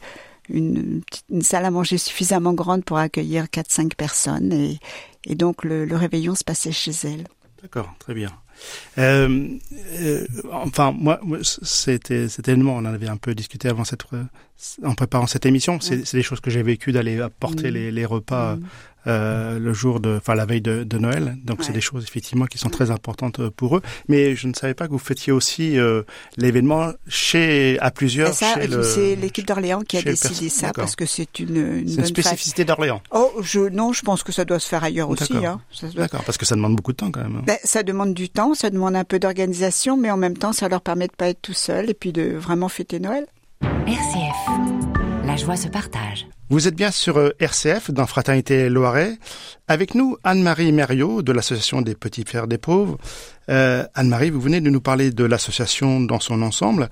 une, 0.49 1.03
une, 1.31 1.43
salle 1.43 1.65
à 1.65 1.71
manger 1.71 1.99
suffisamment 1.99 2.53
grande 2.53 2.85
pour 2.85 2.99
accueillir 2.99 3.45
4-5 3.45 3.95
personnes 3.95 4.53
et, 4.53 4.79
et 5.25 5.35
donc 5.35 5.65
le, 5.65 5.85
le, 5.85 5.97
réveillon 5.97 6.35
se 6.35 6.45
passait 6.45 6.73
chez 6.73 6.93
elle. 7.05 7.27
D'accord, 7.63 7.95
très 7.99 8.15
bien. 8.15 8.31
Euh, 8.99 9.49
euh, 10.01 10.27
enfin, 10.53 10.93
moi, 10.93 11.21
c'était 11.43 12.29
cet 12.29 12.49
événement, 12.49 12.77
on 12.77 12.79
en 12.79 12.87
avait 12.87 13.09
un 13.09 13.17
peu 13.17 13.35
discuté 13.35 13.69
avant 13.69 13.85
cette, 13.85 14.05
en 14.83 14.95
préparant 14.95 15.27
cette 15.27 15.47
émission. 15.47 15.81
C'est 15.81 16.15
des 16.15 16.23
choses 16.23 16.41
que 16.41 16.51
j'ai 16.51 16.63
vécues 16.63 16.93
d'aller 16.93 17.21
apporter 17.21 17.71
mmh. 17.71 17.75
les, 17.75 17.93
les, 17.93 18.05
repas 18.05 18.57
mmh. 18.57 18.63
Euh, 19.07 19.59
le 19.59 19.73
jour 19.73 20.01
de, 20.01 20.17
enfin 20.17 20.35
la 20.35 20.47
veille 20.47 20.61
de, 20.61 20.85
de 20.85 20.99
Noël. 20.99 21.37
Donc 21.45 21.59
ouais. 21.59 21.65
c'est 21.65 21.73
des 21.73 21.81
choses 21.81 22.05
effectivement 22.05 22.47
qui 22.47 22.59
sont 22.59 22.71
très 22.71 22.91
importantes 22.91 23.49
pour 23.51 23.77
eux. 23.77 23.83
Mais 24.09 24.37
je 24.37 24.49
ne 24.49 24.55
savais 24.55 24.75
pas 24.75 24.87
que 24.87 24.93
vous 24.93 24.99
fêtiez 24.99 25.33
aussi 25.33 25.79
euh, 25.79 26.03
l'événement 26.37 26.93
chez 27.09 27.79
à 27.81 27.91
plusieurs. 27.91 28.35
C'est 28.35 29.17
l'équipe 29.17 29.47
d'Orléans 29.47 29.83
qui 29.83 29.99
a 29.99 30.03
décidé 30.03 30.49
ça 30.49 30.73
parce 30.73 30.97
que 30.97 31.07
c'est 31.07 31.39
une, 31.39 31.57
une, 31.57 31.99
une 31.99 32.05
spécificité 32.05 32.65
d'Orléans. 32.65 33.03
Oh, 33.11 33.33
je 33.43 33.61
non, 33.61 33.93
je 33.93 34.03
pense 34.03 34.23
que 34.23 34.33
ça 34.33 34.45
doit 34.45 34.59
se 34.59 34.69
faire 34.69 34.85
ailleurs 34.85 35.11
aussi. 35.11 35.37
Hein. 35.37 35.61
D'accord, 35.95 36.25
parce 36.25 36.39
que 36.39 36.47
ça 36.47 36.55
demande 36.55 36.77
beaucoup 36.77 36.93
de 36.93 36.97
temps 36.97 37.11
quand 37.11 37.23
même. 37.23 37.43
Ben, 37.47 37.59
ça 37.65 37.83
demande 37.83 38.15
du 38.15 38.29
temps, 38.29 38.55
ça 38.55 38.71
demande 38.71 38.97
un 38.97 39.05
peu 39.05 39.19
d'organisation, 39.19 39.97
mais 39.97 40.11
en 40.11 40.17
même 40.17 40.37
temps, 40.37 40.53
ça 40.53 40.69
leur 40.69 40.81
permet 40.81 41.07
de 41.07 41.13
pas 41.13 41.29
être 41.29 41.43
tout 41.43 41.53
seul 41.53 41.91
et 41.91 41.95
puis 41.95 42.13
de 42.13 42.37
vraiment 42.37 42.69
fêter 42.69 42.99
Noël. 42.99 43.27
RCF, 43.87 44.96
la 45.37 45.43
joie 45.43 45.57
se 45.57 45.69
partage. 45.69 46.27
Vous 46.49 46.67
êtes 46.67 46.77
bien 46.77 46.91
sur 46.91 47.31
RCF 47.39 47.91
dans 47.91 48.07
Fraternité 48.07 48.71
Loiret. 48.71 49.19
Avec 49.69 49.95
nous, 49.95 50.17
Anne-Marie 50.25 50.73
Mériot 50.73 51.21
de 51.21 51.31
l'Association 51.31 51.83
des 51.83 51.95
Petits 51.95 52.25
Frères 52.25 52.47
des 52.47 52.57
Pauvres. 52.57 52.97
Euh, 53.51 53.85
Anne-Marie, 53.95 54.31
vous 54.31 54.41
venez 54.41 54.63
de 54.63 54.71
nous 54.71 54.81
parler 54.81 55.11
de 55.11 55.25
l'association 55.25 56.01
dans 56.01 56.21
son 56.21 56.41
ensemble. 56.41 56.89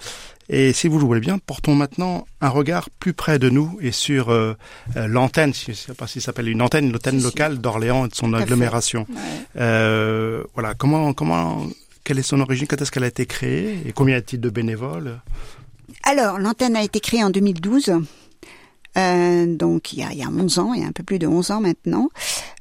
Et 0.51 0.75
si 0.75 0.89
vous 0.89 0.99
le 0.99 1.07
voulez 1.07 1.21
bien, 1.21 1.39
portons 1.39 1.75
maintenant 1.75 2.27
un 2.43 2.51
regard 2.51 2.91
plus 2.91 3.15
près 3.15 3.39
de 3.39 3.49
nous 3.49 3.79
et 3.81 3.93
sur 3.93 4.29
euh, 4.29 4.53
euh, 4.97 5.07
l'antenne, 5.07 5.55
je 5.55 5.71
ne 5.71 5.75
sais 5.75 5.95
pas 5.95 6.07
si 6.07 6.21
ça 6.21 6.27
s'appelle 6.27 6.51
une 6.51 6.61
antenne, 6.61 6.93
l'antenne 6.93 7.21
si, 7.21 7.25
locale 7.25 7.55
si. 7.55 7.59
d'Orléans 7.61 8.05
et 8.05 8.09
de 8.09 8.15
son 8.15 8.29
Tout 8.29 8.37
agglomération. 8.37 9.07
Ouais. 9.09 10.43
voilà, 10.53 10.75
comment, 10.77 11.15
comment, 11.15 11.67
quelle 12.05 12.19
est 12.19 12.23
son 12.23 12.41
origine, 12.41 12.67
quand 12.67 12.83
est-ce 12.83 12.93
qu'elle 12.93 13.05
a 13.05 13.07
été 13.07 13.25
créée 13.25 13.79
et 13.87 13.93
combien 13.93 14.17
y 14.17 14.19
a-t-il 14.19 14.41
de 14.43 14.51
bénévoles? 14.51 15.19
Alors, 16.03 16.39
l'antenne 16.39 16.77
a 16.77 16.83
été 16.83 17.01
créée 17.01 17.25
en 17.25 17.31
2012. 17.31 17.93
Euh, 18.97 19.47
donc 19.57 19.93
il 19.93 19.99
y, 19.99 20.03
a, 20.03 20.13
il 20.13 20.19
y 20.19 20.23
a 20.23 20.29
11 20.29 20.59
ans, 20.59 20.73
il 20.75 20.83
y 20.83 20.85
a 20.85 20.89
un 20.89 20.93
peu 20.93 21.03
plus 21.03 21.19
de 21.19 21.27
11 21.27 21.51
ans 21.51 21.61
maintenant. 21.61 22.09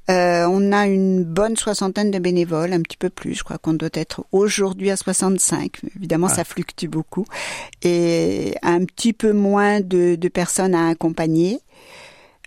Euh, 0.09 0.45
on 0.49 0.71
a 0.73 0.87
une 0.87 1.23
bonne 1.23 1.55
soixantaine 1.55 2.11
de 2.11 2.19
bénévoles, 2.19 2.73
un 2.73 2.81
petit 2.81 2.97
peu 2.97 3.09
plus. 3.09 3.35
Je 3.35 3.43
crois 3.43 3.57
qu'on 3.57 3.73
doit 3.73 3.89
être 3.93 4.25
aujourd'hui 4.31 4.89
à 4.89 4.97
65. 4.97 5.79
Évidemment, 5.95 6.27
Ah. 6.29 6.35
ça 6.35 6.43
fluctue 6.43 6.87
beaucoup. 6.87 7.25
Et 7.83 8.55
un 8.63 8.83
petit 8.83 9.13
peu 9.13 9.31
moins 9.31 9.79
de, 9.79 10.15
de 10.15 10.27
personnes 10.27 10.75
à 10.75 10.89
accompagner. 10.89 11.59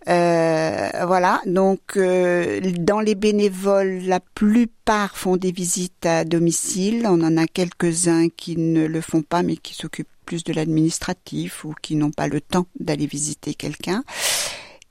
Euh, 0.09 0.89
voilà, 1.05 1.41
donc 1.47 1.81
euh, 1.97 2.61
dans 2.79 3.01
les 3.01 3.17
bénévoles, 3.17 4.03
la 4.05 4.21
plupart 4.21 5.17
font 5.17 5.37
des 5.37 5.51
visites 5.51 6.07
à 6.07 6.25
domicile. 6.25 7.07
On 7.09 7.21
en 7.23 7.37
a 7.37 7.47
quelques-uns 7.47 8.29
qui 8.29 8.57
ne 8.57 8.87
le 8.87 9.01
font 9.01 9.23
pas, 9.23 9.43
mais 9.43 9.57
qui 9.57 9.75
s'occupent 9.75 10.07
plus 10.27 10.45
de 10.45 10.53
l'administratif 10.53 11.65
ou 11.65 11.73
qui 11.81 11.95
n'ont 11.97 12.11
pas 12.11 12.29
le 12.29 12.41
temps 12.43 12.67
d'aller 12.79 13.07
visiter 13.07 13.55
quelqu'un. 13.55 14.05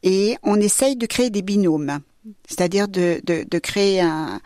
Et 0.02 0.38
on 0.44 0.56
essaye 0.60 0.96
de 0.96 1.06
créer 1.06 1.30
des 1.30 1.42
binômes, 1.42 2.00
c'est-à-dire 2.48 2.88
de, 2.88 3.22
de, 3.26 3.46
de 3.50 3.60
créer 3.60 4.02
un, 4.02 4.40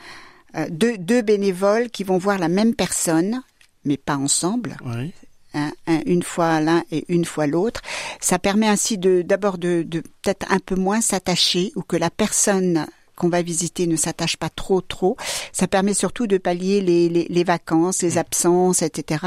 euh, 0.56 0.68
deux, 0.70 0.98
deux 0.98 1.22
bénévoles 1.22 1.90
qui 1.90 2.04
vont 2.04 2.18
voir 2.18 2.38
la 2.40 2.48
même 2.50 2.76
personne, 2.76 3.42
mais 3.86 3.98
pas 3.98 4.18
ensemble, 4.18 4.78
Oui. 4.86 5.14
un- 5.54 5.72
un- 5.88 6.02
une 6.06 6.24
fois 6.24 6.60
l'un 6.62 6.84
et 6.92 7.06
une 7.10 7.26
fois 7.26 7.46
l'autre. 7.48 7.82
Ça 8.22 8.40
permet 8.40 8.68
ainsi 8.68 8.98
de 8.98 9.22
d'abord 9.22 9.58
de, 9.58 9.84
de 9.86 10.00
peut-être 10.22 10.46
un 10.52 10.60
peu 10.60 10.76
moins 10.76 11.02
s'attacher 11.02 11.72
ou 11.76 11.82
que 11.82 11.98
la 11.98 12.10
personne 12.10 12.86
qu'on 13.20 13.30
va 13.30 13.44
visiter 13.44 13.86
ne 13.86 13.96
s'attache 13.96 14.38
pas 14.38 14.50
trop 14.50 14.82
trop. 14.82 15.16
Ça 15.52 15.68
permet 15.68 15.94
surtout 15.94 16.26
de 16.26 16.40
pallier 16.40 16.82
les, 16.82 17.10
les, 17.10 17.28
les 17.30 17.44
vacances, 17.44 18.02
les 18.02 18.18
absences, 18.18 18.82
etc. 18.82 19.26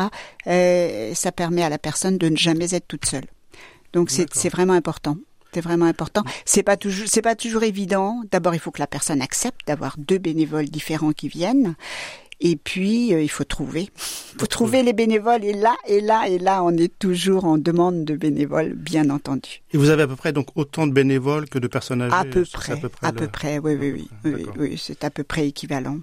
Euh, 0.49 1.14
ça 1.14 1.30
permet 1.30 1.62
à 1.62 1.68
la 1.68 1.78
personne 1.78 2.18
de 2.18 2.28
ne 2.28 2.37
jamais 2.37 2.75
être 2.75 2.88
toute 2.88 3.06
seule. 3.06 3.26
Donc 3.92 4.11
c'est 4.11 4.49
vraiment 4.49 4.72
important. 4.72 5.16
C'est 5.52 5.61
vraiment 5.61 5.84
important. 5.84 6.25
C'est 6.46 6.62
pas 6.62 6.78
toujours 6.78 7.06
c'est 7.08 7.20
pas 7.20 7.37
toujours 7.37 7.62
évident. 7.62 8.22
D'abord, 8.30 8.54
il 8.54 8.61
faut 8.61 8.70
que 8.70 8.80
la 8.80 8.87
personne 8.87 9.20
accepte 9.20 9.66
d'avoir 9.66 9.96
deux 9.99 10.16
bénévoles 10.16 10.70
différents 10.70 11.12
qui 11.12 11.28
viennent. 11.28 11.75
Et 12.44 12.56
puis, 12.56 13.14
euh, 13.14 13.22
il 13.22 13.28
faut 13.30 13.44
trouver. 13.44 13.82
Il 14.34 14.40
faut 14.40 14.46
trouver 14.46 14.82
les 14.82 14.92
bénévoles. 14.92 15.44
Et 15.44 15.52
là, 15.52 15.76
et 15.87 16.00
là, 16.00 16.28
et 16.28 16.38
là, 16.40 16.62
on 16.64 16.76
est 16.76 16.92
toujours 16.99 17.44
en 17.44 17.56
demande 17.56 18.04
de 18.04 18.16
bénévoles, 18.16 18.75
bien 18.75 19.11
entendu. 19.11 19.62
Et 19.72 19.76
vous 19.78 19.90
avez 19.90 20.02
à 20.02 20.06
peu 20.08 20.16
près 20.16 20.32
donc 20.32 20.49
autant 20.56 20.88
de 20.88 20.92
bénévoles 20.92 21.49
que 21.49 21.61
de 21.61 21.68
personnes 21.68 22.02
âgées 22.02 22.14
À 22.14 22.25
peu 22.25 22.44
près. 22.52 22.72
à 22.72 22.76
peu 22.76 22.88
près 22.88 23.06
À 23.06 23.12
le- 23.12 23.16
peu 23.16 23.28
près, 23.28 23.58
oui, 23.61 23.76
oui, 23.80 24.08
oui. 24.25 24.46
oui, 24.58 24.75
c'est 24.76 25.04
à 25.04 25.11
peu 25.11 25.22
près 25.22 25.46
équivalent. 25.46 25.99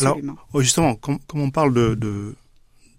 Alors, 0.00 0.12
Absolument. 0.14 0.36
oh, 0.54 0.62
justement, 0.62 0.94
comme, 0.94 1.18
comme 1.26 1.42
on 1.42 1.50
parle 1.50 1.74
de, 1.74 1.94
de, 1.94 2.34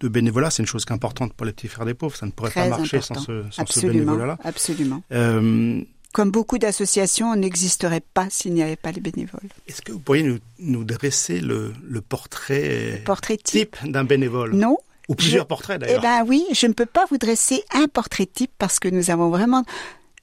de 0.01 0.07
bénévolat, 0.07 0.51
c'est 0.51 0.61
une 0.61 0.67
chose 0.67 0.85
importante 0.91 1.33
pour 1.33 1.47
les 1.47 1.53
petits 1.53 1.67
frères 1.67 1.87
des 1.87 1.95
pauvres. 1.95 2.15
Ça 2.15 2.27
ne 2.27 2.31
pourrait 2.31 2.51
Très 2.51 2.69
pas 2.69 2.77
marcher 2.77 2.97
important. 2.97 3.15
sans 3.15 3.21
ce, 3.25 3.41
sans 3.45 3.51
ce 3.51 3.61
absolument. 3.61 3.93
bénévolat-là. 4.11 4.37
Absolument. 4.43 5.01
Euh, 5.11 5.81
Comme 6.15 6.31
beaucoup 6.31 6.57
d'associations, 6.57 7.27
on 7.31 7.35
n'existerait 7.35 8.01
pas 8.13 8.27
s'il 8.29 8.53
n'y 8.53 8.63
avait 8.63 8.77
pas 8.77 8.93
les 8.93 9.01
bénévoles. 9.01 9.49
Est-ce 9.67 9.81
que 9.81 9.91
vous 9.91 9.99
pourriez 9.99 10.23
nous, 10.23 10.39
nous 10.59 10.85
dresser 10.85 11.41
le, 11.41 11.73
le 11.83 11.99
portrait 11.99 13.01
Portrait 13.05 13.35
type. 13.35 13.75
type 13.81 13.91
d'un 13.91 14.05
bénévole? 14.05 14.53
Non, 14.55 14.77
Ou 15.09 15.15
plusieurs 15.15 15.43
Je- 15.43 15.47
portraits 15.49 15.75
Eh 15.83 15.85
d'ailleurs. 15.85 16.01
ben 16.01 16.23
oui, 16.25 16.45
je 16.53 16.67
ne 16.67 16.73
peux 16.73 16.85
pas 16.85 17.03
vous 17.11 17.17
dresser 17.17 17.65
un 17.73 17.87
portrait 17.89 18.27
type 18.27 18.51
parce 18.57 18.79
que 18.79 18.87
nous 18.87 19.09
avons 19.11 19.29
vraiment 19.29 19.65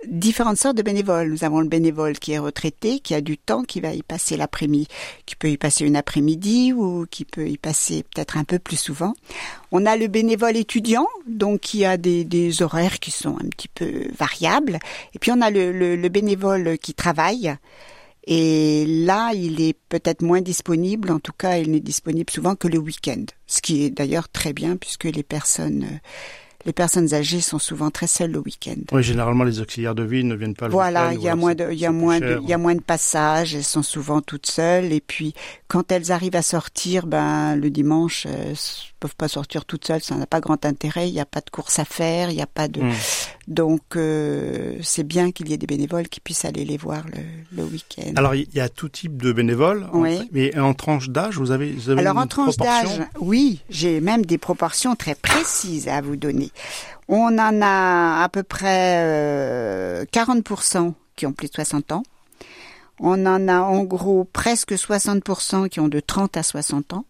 différentes 0.06 0.56
sortes 0.59 0.76
de 0.76 0.82
bénévoles. 0.82 1.30
Nous 1.30 1.44
avons 1.44 1.61
le 1.61 1.68
bénévole 1.68 2.18
qui 2.18 2.32
est 2.32 2.38
retraité, 2.38 2.99
qui 3.00 3.14
a 3.14 3.21
du 3.21 3.38
temps, 3.38 3.62
qui 3.62 3.80
va 3.80 3.92
y 3.94 4.02
passer 4.02 4.37
l'après-midi, 4.37 4.88
qui 5.26 5.37
peut 5.37 5.50
y 5.50 5.56
passer 5.56 5.85
une 5.85 5.97
après-midi 5.97 6.73
ou 6.73 7.06
qui 7.11 7.25
peut 7.25 7.49
y 7.49 7.59
passer 7.59 8.02
peut-être 8.14 8.37
un 8.37 8.44
peu 8.44 8.59
plus 8.59 8.76
souvent. 8.78 9.14
On 9.71 9.87
a 9.87 9.97
le 9.97 10.09
bénévole 10.09 10.56
étudiant, 10.56 11.06
donc 11.26 11.61
qui 11.61 11.85
a 11.85 11.97
des, 11.97 12.62
horaires 12.62 12.99
qui 13.00 13.11
sont 13.11 13.37
un 13.37 13.49
petit 13.49 13.68
peu 13.68 14.06
variables. 14.18 14.78
Et 15.14 15.18
puis 15.18 15.30
on 15.32 15.40
a 15.40 15.50
le, 15.50 15.73
le- 15.73 15.97
le 15.97 16.09
bénévole 16.09 16.78
qui 16.78 16.94
travaille. 16.94 17.54
Et 18.25 18.85
là, 18.87 19.32
il 19.35 19.61
est 19.61 19.76
peut-être 19.88 20.23
moins 20.23 20.40
disponible. 20.40 21.11
En 21.11 21.18
tout 21.18 21.32
cas, 21.37 21.59
il 21.59 21.73
n'est 21.73 21.80
disponible 21.80 22.30
souvent 22.30 22.54
que 22.54 22.68
le 22.68 22.78
week-end. 22.78 23.25
Ce 23.49 23.61
qui 23.61 23.82
est 23.85 23.90
d'ailleurs 23.90 24.28
très 24.28 24.52
bien 24.52 24.76
puisque 24.76 25.04
les 25.04 25.25
personnes, 25.25 26.00
les 26.64 26.73
personnes 26.73 27.12
âgées 27.14 27.40
sont 27.40 27.59
souvent 27.59 27.90
très 27.90 28.07
seules 28.07 28.31
le 28.33 28.38
week-end. 28.38 28.76
Oui, 28.92 29.02
généralement, 29.02 29.45
les 29.45 29.61
auxiliaires 29.61 29.95
de 29.95 30.02
vie 30.02 30.25
ne 30.25 30.35
viennent 30.35 30.54
pas 30.54 30.66
le 30.66 30.73
Voilà, 30.73 31.09
week-end, 31.09 31.12
il 31.14 31.19
ou 31.19 31.23
y 31.23 31.28
a 31.28 31.33
alors 31.33 31.40
moins 31.40 31.50
c'est- 31.50 31.66
de, 31.66 31.73
il 31.73 31.78
y 31.78 31.87
a 31.87 31.92
moins 31.92 32.21
de, 32.21 32.26
cher. 32.28 32.40
il 32.42 32.49
y 32.49 32.52
a 32.52 32.59
moins 32.59 32.75
de 32.75 32.81
passages. 32.81 33.54
Elles 33.54 33.64
sont 33.64 33.83
souvent 33.83 34.21
toutes 34.21 34.47
seules. 34.47 34.92
Et 34.92 35.00
puis, 35.00 35.35
quand 35.69 35.90
elles 35.92 36.12
arrivent 36.12 36.37
à 36.37 36.42
sortir, 36.42 37.07
ben 37.07 37.57
le 37.57 37.71
dimanche, 37.71 38.26
elles 38.26 38.57
peuvent 39.00 39.16
pas 39.16 39.28
sortir 39.28 39.64
toutes 39.64 39.87
seules. 39.87 40.02
Ça 40.02 40.14
n'a 40.14 40.26
pas 40.26 40.40
grand 40.40 40.64
intérêt. 40.64 41.09
Il 41.09 41.12
n'y 41.14 41.21
a 41.21 41.26
pas 41.26 41.40
de 41.40 41.50
course 41.50 41.78
à 41.78 41.85
faire. 41.85 42.31
Il 42.31 42.37
n'y 42.37 42.42
a 42.42 42.47
pas 42.47 42.69
de. 42.69 42.81
Hmm. 42.83 42.92
Donc, 43.49 43.97
euh, 43.97 44.79
c'est 44.83 45.03
bien 45.03 45.33
qu'il 45.33 45.49
y 45.49 45.53
ait 45.53 45.59
des 45.59 45.67
bénévoles 45.67 46.09
qui 46.09 46.21
puissent 46.21 46.45
aller 46.45 46.65
les 46.65 46.77
voir 46.77 47.05
le, 47.07 47.23
le 47.57 47.65
week-end. 47.65 48.13
Alors, 48.17 48.35
il 48.35 48.47
y 48.55 48.61
a 48.61 48.69
tout 48.69 48.89
type 48.89 49.21
de 49.21 49.33
bénévoles. 49.33 49.89
Oui. 49.93 50.29
mais 50.33 50.57
en 50.59 50.75
tranche 50.75 51.09
d'âge, 51.09 51.39
vous 51.39 51.51
avez, 51.51 51.73
vous 51.73 51.91
avez 51.91 52.01
Alors 52.01 52.17
une 52.17 52.23
en 52.23 52.27
tranche 52.27 52.57
d'âge, 52.57 53.01
oui, 53.19 53.63
j'ai 53.69 54.01
même 54.01 54.25
des 54.25 54.39
proportions 54.39 54.95
très 54.95 55.15
précises 55.15 55.89
à 55.89 56.01
vous 56.01 56.17
donner. 56.17 56.51
On 57.09 57.39
en 57.39 57.61
a 57.63 58.23
à 58.23 58.29
peu 58.29 58.45
près 58.45 59.01
euh, 59.05 60.05
40% 60.13 60.95
qui 61.17 61.27
ont 61.27 61.33
plus 61.33 61.49
de 61.49 61.55
60 61.55 61.93
ans. 61.93 62.03
On 63.01 63.27
en 63.27 63.49
a 63.49 63.61
en 63.61 63.83
gros 63.83 64.25
presque 64.25 64.73
60% 64.73 65.69
qui 65.69 65.81
ont 65.81 65.89
de 65.89 65.99
30 65.99 66.37
à 66.37 66.43
60 66.45 66.93
ans. 66.93 67.05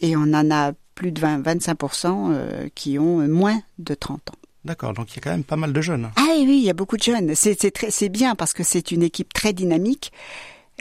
Et 0.00 0.16
on 0.16 0.22
en 0.22 0.50
a 0.50 0.72
plus 0.94 1.12
de 1.12 1.20
20, 1.20 1.42
25% 1.42 2.30
euh, 2.30 2.68
qui 2.74 2.98
ont 2.98 3.18
moins 3.28 3.60
de 3.78 3.94
30 3.94 4.30
ans. 4.30 4.43
D'accord, 4.64 4.94
donc 4.94 5.12
il 5.12 5.16
y 5.16 5.18
a 5.18 5.22
quand 5.22 5.30
même 5.30 5.44
pas 5.44 5.56
mal 5.56 5.72
de 5.72 5.80
jeunes. 5.80 6.10
Ah 6.16 6.22
oui, 6.38 6.58
il 6.58 6.64
y 6.64 6.70
a 6.70 6.74
beaucoup 6.74 6.96
de 6.96 7.02
jeunes. 7.02 7.34
C'est 7.34 7.54
très- 7.70 7.90
c'est 7.90 8.08
bien 8.08 8.34
parce 8.34 8.52
que 8.54 8.62
c'est 8.62 8.90
une 8.92 9.02
équipe 9.02 9.32
très 9.32 9.52
dynamique, 9.52 10.10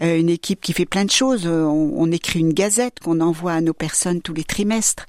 euh, 0.02 0.18
une 0.18 0.30
équipe 0.30 0.62
qui 0.62 0.72
fait 0.74 0.86
plein 0.86 1.04
de 1.06 1.12
choses. 1.12 1.46
Euh, 1.46 1.64
On, 1.66 1.94
on 1.98 2.12
écrit 2.12 2.40
une 2.40 2.54
gazette 2.54 3.00
qu'on 3.02 3.20
envoie 3.20 3.52
à 3.54 3.62
nos 3.62 3.74
personnes 3.74 4.22
tous 4.22 4.34
les 4.34 4.46
trimestres 4.46 5.06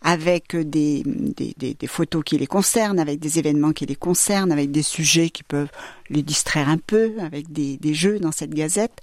avec 0.00 0.54
euh, 0.54 0.64
des, 0.64 1.02
des, 1.04 1.54
des- 1.58 1.74
des 1.74 1.86
photos 1.86 2.22
qui 2.24 2.38
les 2.38 2.46
concernent, 2.46 2.98
avec 2.98 3.20
des 3.20 3.38
événements 3.38 3.72
qui 3.72 3.84
les 3.86 3.94
concernent, 3.96 4.52
avec 4.52 4.70
des 4.70 4.82
sujets 4.82 5.28
qui 5.30 5.42
peuvent 5.42 5.70
les 6.08 6.22
distraire 6.22 6.68
un 6.70 6.78
peu, 6.78 7.12
avec 7.20 7.52
des, 7.52 7.76
des 7.76 7.94
jeux 7.94 8.18
dans 8.18 8.32
cette 8.32 8.54
gazette. 8.54 8.98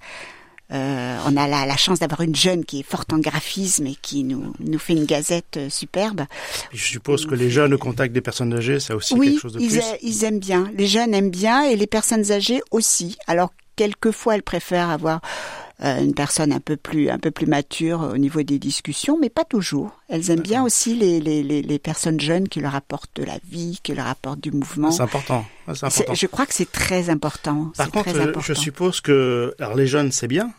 Euh, 0.72 1.18
on 1.26 1.36
a 1.36 1.46
la, 1.46 1.66
la 1.66 1.76
chance 1.76 1.98
d'avoir 1.98 2.22
une 2.22 2.34
jeune 2.34 2.64
qui 2.64 2.80
est 2.80 2.82
forte 2.82 3.12
en 3.12 3.18
graphisme 3.18 3.86
et 3.86 3.94
qui 4.00 4.24
nous, 4.24 4.54
nous 4.60 4.78
fait 4.78 4.94
une 4.94 5.04
gazette 5.04 5.56
euh, 5.58 5.68
superbe. 5.68 6.22
Et 6.72 6.76
je 6.76 6.84
suppose 6.84 7.26
que 7.26 7.34
les 7.34 7.50
jeunes 7.50 7.74
au 7.74 7.78
contact 7.78 8.14
des 8.14 8.20
personnes 8.22 8.54
âgées, 8.54 8.80
c'est 8.80 8.94
aussi 8.94 9.14
Oui, 9.14 9.32
quelque 9.32 9.40
chose 9.40 9.52
de 9.52 9.60
ils, 9.60 9.68
plus. 9.68 9.78
a- 9.80 9.96
ils 10.02 10.24
aiment 10.24 10.38
bien. 10.40 10.70
Les 10.76 10.86
jeunes 10.86 11.12
aiment 11.14 11.30
bien 11.30 11.64
et 11.64 11.76
les 11.76 11.86
personnes 11.86 12.32
âgées 12.32 12.60
aussi. 12.70 13.18
Alors 13.26 13.52
quelquefois 13.76 14.34
elles 14.34 14.42
préfèrent 14.42 14.90
avoir 14.90 15.20
euh, 15.82 16.00
une 16.00 16.14
personne 16.14 16.52
un 16.52 16.60
peu 16.60 16.76
plus 16.76 17.08
un 17.10 17.18
peu 17.18 17.30
plus 17.30 17.46
mature 17.46 18.10
au 18.14 18.18
niveau 18.18 18.42
des 18.42 18.58
discussions, 18.58 19.18
mais 19.20 19.30
pas 19.30 19.44
toujours. 19.44 19.90
Elles 20.08 20.30
aiment 20.30 20.40
bien 20.40 20.62
aussi 20.62 20.94
les, 20.94 21.20
les, 21.20 21.42
les, 21.42 21.60
les 21.62 21.78
personnes 21.78 22.20
jeunes 22.20 22.48
qui 22.48 22.60
leur 22.60 22.74
apportent 22.76 23.10
de 23.16 23.24
la 23.24 23.38
vie, 23.50 23.78
qui 23.82 23.92
leur 23.94 24.06
apportent 24.06 24.40
du 24.40 24.52
mouvement. 24.52 24.90
C'est 24.90 25.02
important. 25.02 25.44
Ah, 25.66 25.74
C'est 25.74 25.86
important. 25.86 26.14
Je 26.14 26.26
crois 26.26 26.46
que 26.46 26.54
c'est 26.54 26.70
très 26.70 27.10
important. 27.10 27.72
Par 27.76 27.86
C'est 27.86 27.92
contre, 27.92 28.10
très 28.10 28.20
important. 28.20 28.40
je 28.40 28.54
suppose 28.54 29.00
que 29.00 29.54
alors 29.58 29.74
les 29.74 29.86
jeunes 29.86 30.12
c'est 30.12 30.28
bien, 30.28 30.52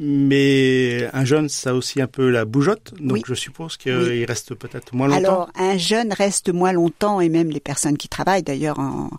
mais 0.00 1.08
un 1.12 1.24
jeune 1.26 1.48
ça 1.48 1.70
a 1.70 1.74
aussi 1.74 2.00
un 2.00 2.06
peu 2.06 2.30
la 2.30 2.44
bougeotte, 2.46 2.94
donc 2.98 3.12
Oui. 3.18 3.22
je 3.26 3.34
suppose 3.34 3.76
qu'il 3.76 3.94
Oui. 3.96 4.24
reste 4.24 4.54
peut-être 4.54 4.94
moins 4.94 5.06
longtemps. 5.08 5.18
Alors, 5.18 5.50
un 5.54 5.76
jeune 5.76 6.12
reste 6.12 6.52
moins 6.52 6.72
longtemps 6.72 7.20
et 7.20 7.28
même 7.28 7.50
les 7.50 7.60
personnes 7.60 7.96
qui 7.98 8.08
travaillent, 8.08 8.42
d'ailleurs, 8.42 8.78
en, 8.78 9.10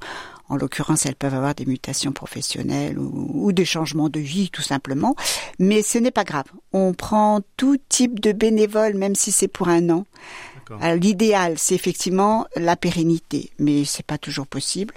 en 0.50 0.56
l'occurrence, 0.58 1.06
elles 1.06 1.16
peuvent 1.16 1.36
avoir 1.36 1.54
des 1.56 1.66
mutations 1.66 2.12
professionnelles 2.12 2.98
ou, 2.98 3.46
ou 3.46 3.52
des 3.52 3.64
changements 3.64 4.10
de 4.10 4.20
vie, 4.20 4.50
tout 4.50 4.64
simplement. 4.64 5.16
Mais 5.60 5.84
ce 5.84 6.00
n'est 6.00 6.12
pas 6.12 6.24
grave. 6.26 6.46
On 6.74 6.94
prend 6.94 7.42
tout 7.58 7.78
type 7.88 8.20
de 8.20 8.32
bénévole, 8.32 8.96
même 8.96 9.16
si 9.16 9.32
c'est 9.32 9.48
pour 9.48 9.70
un 9.70 9.90
an. 9.92 10.06
Alors, 10.82 10.98
l'idéal, 10.98 11.56
c'est 11.58 11.76
effectivement 11.76 12.48
la 12.56 12.76
pérennité, 12.78 13.52
mais 13.60 13.84
c'est 13.86 14.06
pas 14.06 14.18
toujours 14.18 14.48
possible. 14.48 14.94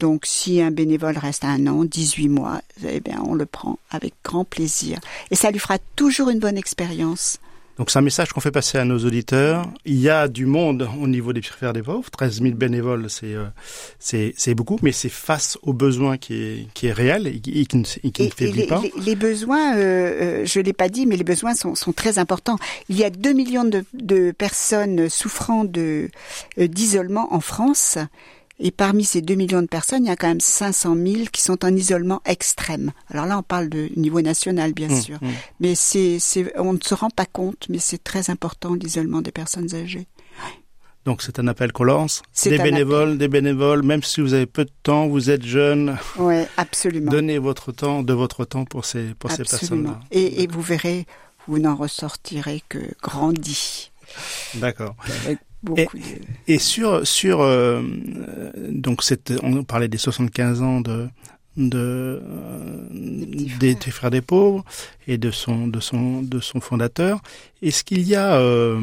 Donc, 0.00 0.26
si 0.26 0.60
un 0.60 0.70
bénévole 0.70 1.18
reste 1.18 1.44
un 1.44 1.66
an, 1.66 1.84
18 1.84 2.28
mois, 2.28 2.60
eh 2.86 3.00
bien, 3.00 3.20
on 3.26 3.34
le 3.34 3.46
prend 3.46 3.78
avec 3.90 4.14
grand 4.24 4.44
plaisir. 4.44 4.98
Et 5.30 5.34
ça 5.34 5.50
lui 5.50 5.58
fera 5.58 5.78
toujours 5.96 6.30
une 6.30 6.38
bonne 6.38 6.56
expérience. 6.58 7.38
Donc 7.78 7.90
c'est 7.92 7.98
un 8.00 8.02
message 8.02 8.32
qu'on 8.32 8.40
fait 8.40 8.50
passer 8.50 8.76
à 8.76 8.84
nos 8.84 8.98
auditeurs. 9.04 9.64
Il 9.84 10.00
y 10.00 10.08
a 10.08 10.26
du 10.26 10.46
monde 10.46 10.88
au 11.00 11.06
niveau 11.06 11.32
des 11.32 11.42
frères 11.42 11.72
des 11.72 11.80
pauvres. 11.82 12.10
13 12.10 12.42
000 12.42 12.56
bénévoles, 12.56 13.08
c'est 13.08 13.34
euh, 13.34 13.44
c'est 14.00 14.34
c'est 14.36 14.56
beaucoup, 14.56 14.80
mais 14.82 14.90
c'est 14.90 15.08
face 15.08 15.56
aux 15.62 15.72
besoins 15.72 16.16
qui 16.18 16.34
est 16.34 16.66
qui 16.74 16.88
est 16.88 16.92
réel 16.92 17.28
et 17.28 17.38
qui, 17.38 17.60
et 17.60 17.66
qui 17.66 17.76
ne, 17.76 17.84
et 18.02 18.10
qui 18.10 18.22
ne 18.22 18.26
Et, 18.26 18.30
faiblit 18.32 18.60
les, 18.62 18.66
pas. 18.66 18.80
les- 18.82 18.92
les 19.00 19.14
besoins, 19.14 19.76
euh, 19.76 19.80
euh, 19.80 20.44
je 20.44 20.58
l'ai 20.58 20.72
pas 20.72 20.88
dit, 20.88 21.06
mais 21.06 21.16
les 21.16 21.22
besoins 21.22 21.54
sont, 21.54 21.76
sont 21.76 21.92
très 21.92 22.18
importants. 22.18 22.58
Il 22.88 22.96
y 22.96 23.04
a 23.04 23.10
2 23.10 23.32
millions 23.32 23.62
de, 23.62 23.84
de 23.94 24.32
personnes 24.32 25.08
souffrant 25.08 25.62
de 25.62 26.10
euh, 26.58 26.66
d'isolement 26.66 27.32
en 27.32 27.38
France. 27.38 27.96
Et 28.60 28.70
parmi 28.72 29.04
ces 29.04 29.22
2 29.22 29.34
millions 29.34 29.62
de 29.62 29.68
personnes, 29.68 30.04
il 30.04 30.08
y 30.08 30.10
a 30.10 30.16
quand 30.16 30.26
même 30.28 30.40
500 30.40 30.96
000 30.96 31.16
qui 31.32 31.42
sont 31.42 31.64
en 31.64 31.74
isolement 31.76 32.20
extrême. 32.24 32.90
Alors 33.08 33.24
là, 33.26 33.38
on 33.38 33.42
parle 33.44 33.68
de 33.68 33.88
niveau 33.96 34.20
national, 34.20 34.72
bien 34.72 34.90
Hum, 34.90 35.00
sûr. 35.00 35.18
hum. 35.22 35.30
Mais 35.60 35.74
c'est, 35.76 36.18
on 36.56 36.72
ne 36.72 36.78
se 36.82 36.94
rend 36.94 37.10
pas 37.10 37.26
compte, 37.26 37.66
mais 37.68 37.78
c'est 37.78 38.02
très 38.02 38.30
important 38.30 38.74
l'isolement 38.74 39.22
des 39.22 39.30
personnes 39.30 39.72
âgées. 39.74 40.08
Donc 41.04 41.22
c'est 41.22 41.38
un 41.38 41.46
appel 41.46 41.72
qu'on 41.72 41.84
lance. 41.84 42.20
C'est 42.32 42.50
Des 42.50 42.58
bénévoles, 42.58 43.16
des 43.16 43.28
bénévoles, 43.28 43.82
même 43.82 44.02
si 44.02 44.20
vous 44.20 44.34
avez 44.34 44.44
peu 44.46 44.64
de 44.64 44.72
temps, 44.82 45.06
vous 45.06 45.30
êtes 45.30 45.44
jeune, 45.44 45.96
Oui, 46.18 46.42
absolument. 46.56 47.10
donnez 47.10 47.38
votre 47.38 47.70
temps, 47.72 48.02
de 48.02 48.12
votre 48.12 48.44
temps 48.44 48.64
pour 48.64 48.84
ces, 48.84 49.14
pour 49.14 49.30
ces 49.30 49.44
personnes-là. 49.44 50.00
Et, 50.10 50.42
et 50.42 50.46
vous 50.48 50.60
verrez, 50.60 51.06
vous 51.46 51.60
n'en 51.60 51.76
ressortirez 51.76 52.62
que 52.68 52.78
grandi. 53.00 53.90
D'accord. 54.56 54.96
De... 55.62 55.86
Et 56.46 56.58
sur 56.58 57.06
sur 57.06 57.40
euh, 57.40 57.82
euh, 58.16 58.52
donc 58.70 59.02
cette 59.02 59.32
on 59.42 59.64
parlait 59.64 59.88
des 59.88 59.98
75 59.98 60.62
ans 60.62 60.80
de 60.80 61.08
de 61.58 62.22
euh, 62.24 62.88
petits 62.90 63.58
des, 63.58 63.72
frères. 63.74 63.84
des 63.84 63.90
frères 63.90 64.10
des 64.10 64.20
pauvres 64.20 64.64
et 65.06 65.18
de 65.18 65.30
son 65.30 65.66
de 65.66 65.80
son 65.80 66.22
de 66.22 66.40
son 66.40 66.60
fondateur. 66.60 67.20
Est-ce 67.60 67.84
qu'il 67.84 68.02
y 68.02 68.14
a 68.14 68.34
euh, 68.36 68.80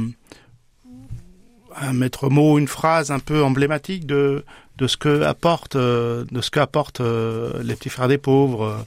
un 1.78 1.94
maître 1.94 2.30
mot, 2.30 2.60
une 2.60 2.68
phrase 2.68 3.12
un 3.12 3.20
peu 3.20 3.44
emblématique 3.44 4.06
de 4.06 4.44
de 4.78 4.88
ce 4.88 4.98
que 4.98 5.22
apporte 5.22 5.78
euh, 5.78 6.26
de 6.32 6.42
ce 6.42 6.52
que 6.52 6.60
apportent 6.60 7.02
les 7.02 7.76
petits 7.76 7.90
frères 7.90 8.10
des 8.10 8.18
pauvres 8.18 8.86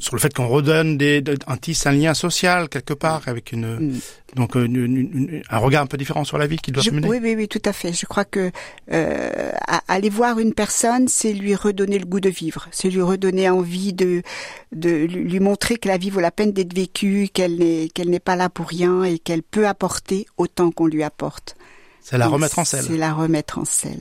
sur 0.00 0.14
le 0.16 0.20
fait 0.20 0.32
qu'on 0.34 0.48
redonne 0.48 0.98
des, 0.98 1.20
de- 1.20 1.36
un 1.46 1.56
tisse 1.56 1.86
un 1.86 1.92
lien 1.92 2.14
social 2.14 2.68
quelque 2.68 2.94
part 2.94 3.22
avec 3.26 3.52
une 3.52 3.76
Mm. 3.78 4.00
donc 4.36 4.54
une- 4.56 4.76
une- 4.76 4.96
une- 4.96 5.42
un 5.48 5.58
regard 5.58 5.82
un 5.82 5.86
peu 5.86 5.96
différent 5.96 6.24
sur 6.24 6.38
la 6.38 6.46
vie 6.46 6.56
qu'ils 6.56 6.74
doivent 6.74 6.84
Je- 6.86 6.90
mener. 6.90 7.06
oui, 7.08 7.18
oui, 7.22 7.34
oui, 7.36 7.46
tout 7.48 7.62
à 7.64 7.72
fait. 7.72 7.92
Je 7.92 8.06
crois 8.06 8.24
que 8.24 8.50
euh, 8.92 9.50
a- 9.68 9.82
aller 9.88 10.08
voir 10.10 10.38
une 10.38 10.54
personne, 10.54 11.06
c'est 11.08 11.32
lui 11.32 11.54
redonner 11.54 11.98
le 11.98 12.06
goût 12.06 12.20
de 12.20 12.30
vivre, 12.30 12.66
c'est 12.72 12.90
lui 12.90 13.02
redonner 13.02 13.48
envie 13.50 13.92
de, 13.92 14.22
de 14.72 14.90
lui 14.90 15.40
montrer 15.40 15.76
que 15.76 15.88
la 15.88 15.98
vie 15.98 16.10
vaut 16.10 16.20
la 16.20 16.30
peine 16.30 16.52
d'être 16.52 16.74
vécue, 16.74 17.28
qu'elle 17.32 17.56
n'est 17.58 17.88
qu'elle 17.94 18.10
n'est 18.10 18.20
pas 18.30 18.36
là 18.36 18.48
pour 18.48 18.66
rien 18.68 19.04
et 19.04 19.18
qu'elle 19.18 19.42
peut 19.42 19.66
apporter 19.68 20.26
autant 20.36 20.70
qu'on 20.70 20.86
lui 20.86 21.02
apporte. 21.02 21.54
C'est 22.02 22.16
la 22.18 22.28
remettre 22.28 22.58
en 22.58 22.64
selle. 22.64 22.84
C'est 22.84 22.96
la 22.96 23.12
remettre 23.12 23.58
en 23.58 23.64
selle. 23.64 24.00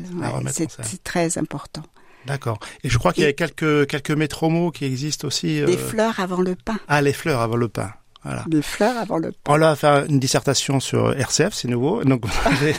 c'est 0.84 1.04
très 1.04 1.38
important. 1.38 1.84
D'accord. 2.30 2.60
Et 2.84 2.90
je 2.90 2.98
crois 2.98 3.12
qu'il 3.12 3.24
y 3.24 3.28
a 3.28 3.34
quelques 3.34 3.88
quelques 3.88 4.12
métromos 4.12 4.72
qui 4.72 4.86
existent 4.86 5.28
aussi. 5.28 5.62
euh, 5.62 5.66
Des 5.66 5.78
fleurs 5.78 6.20
avant 6.20 6.42
le 6.42 6.56
pain. 6.56 6.78
Ah, 6.88 7.02
les 7.02 7.14
fleurs 7.14 7.42
avant 7.42 7.58
le 7.58 7.68
pain. 7.68 7.92
Voilà. 8.26 8.44
Des 8.48 8.62
fleurs 8.62 8.98
avant 8.98 9.18
le 9.18 9.32
pain. 9.32 9.54
On 9.54 9.58
va 9.58 9.78
faire 9.78 10.04
une 10.10 10.20
dissertation 10.20 10.82
sur 10.82 11.14
RCF, 11.18 11.54
c'est 11.54 11.70
nouveau. 11.70 12.04
Donc, 12.04 12.26
vous 12.26 12.32
avez 12.50 12.76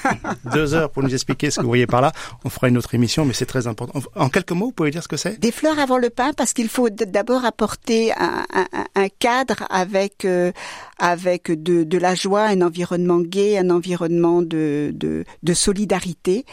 deux 0.53 0.75
heures 0.75 0.91
pour 0.91 1.03
nous 1.03 1.15
expliquer 1.15 1.51
ce 1.51 1.57
que 1.57 1.63
vous 1.63 1.69
voyez 1.69 1.87
par 1.87 2.03
là. 2.03 2.13
On 2.45 2.51
fera 2.51 2.69
une 2.69 2.77
autre 2.77 2.95
émission, 2.95 3.25
mais 3.25 3.33
c'est 3.33 3.47
très 3.47 3.67
important. 3.67 4.01
En 4.17 4.29
quelques 4.29 4.53
mots, 4.53 4.67
vous 4.67 4.73
pouvez 4.73 4.91
dire 4.91 5.03
ce 5.03 5.09
que 5.09 5.17
c'est? 5.17 5.41
Des 5.41 5.51
fleurs 5.51 5.79
avant 5.79 5.97
le 5.97 6.11
pain 6.11 6.33
parce 6.37 6.53
qu'il 6.53 6.69
faut 6.69 6.91
d'abord 6.91 7.47
apporter 7.47 8.13
un, 8.19 8.45
un- 8.53 8.67
un 8.95 9.09
cadre 9.09 9.65
avec 9.71 10.27
euh, 10.27 10.53
avec 10.99 11.51
de, 11.51 11.85
de 11.85 11.99
la 11.99 12.15
joie, 12.15 12.43
un 12.45 12.61
environnement 12.61 13.21
gai, 13.21 13.57
un 13.57 13.71
environnement 13.71 14.43
de, 14.43 14.91
de, 14.93 15.25
de 15.43 15.55
solidarité, 15.55 16.45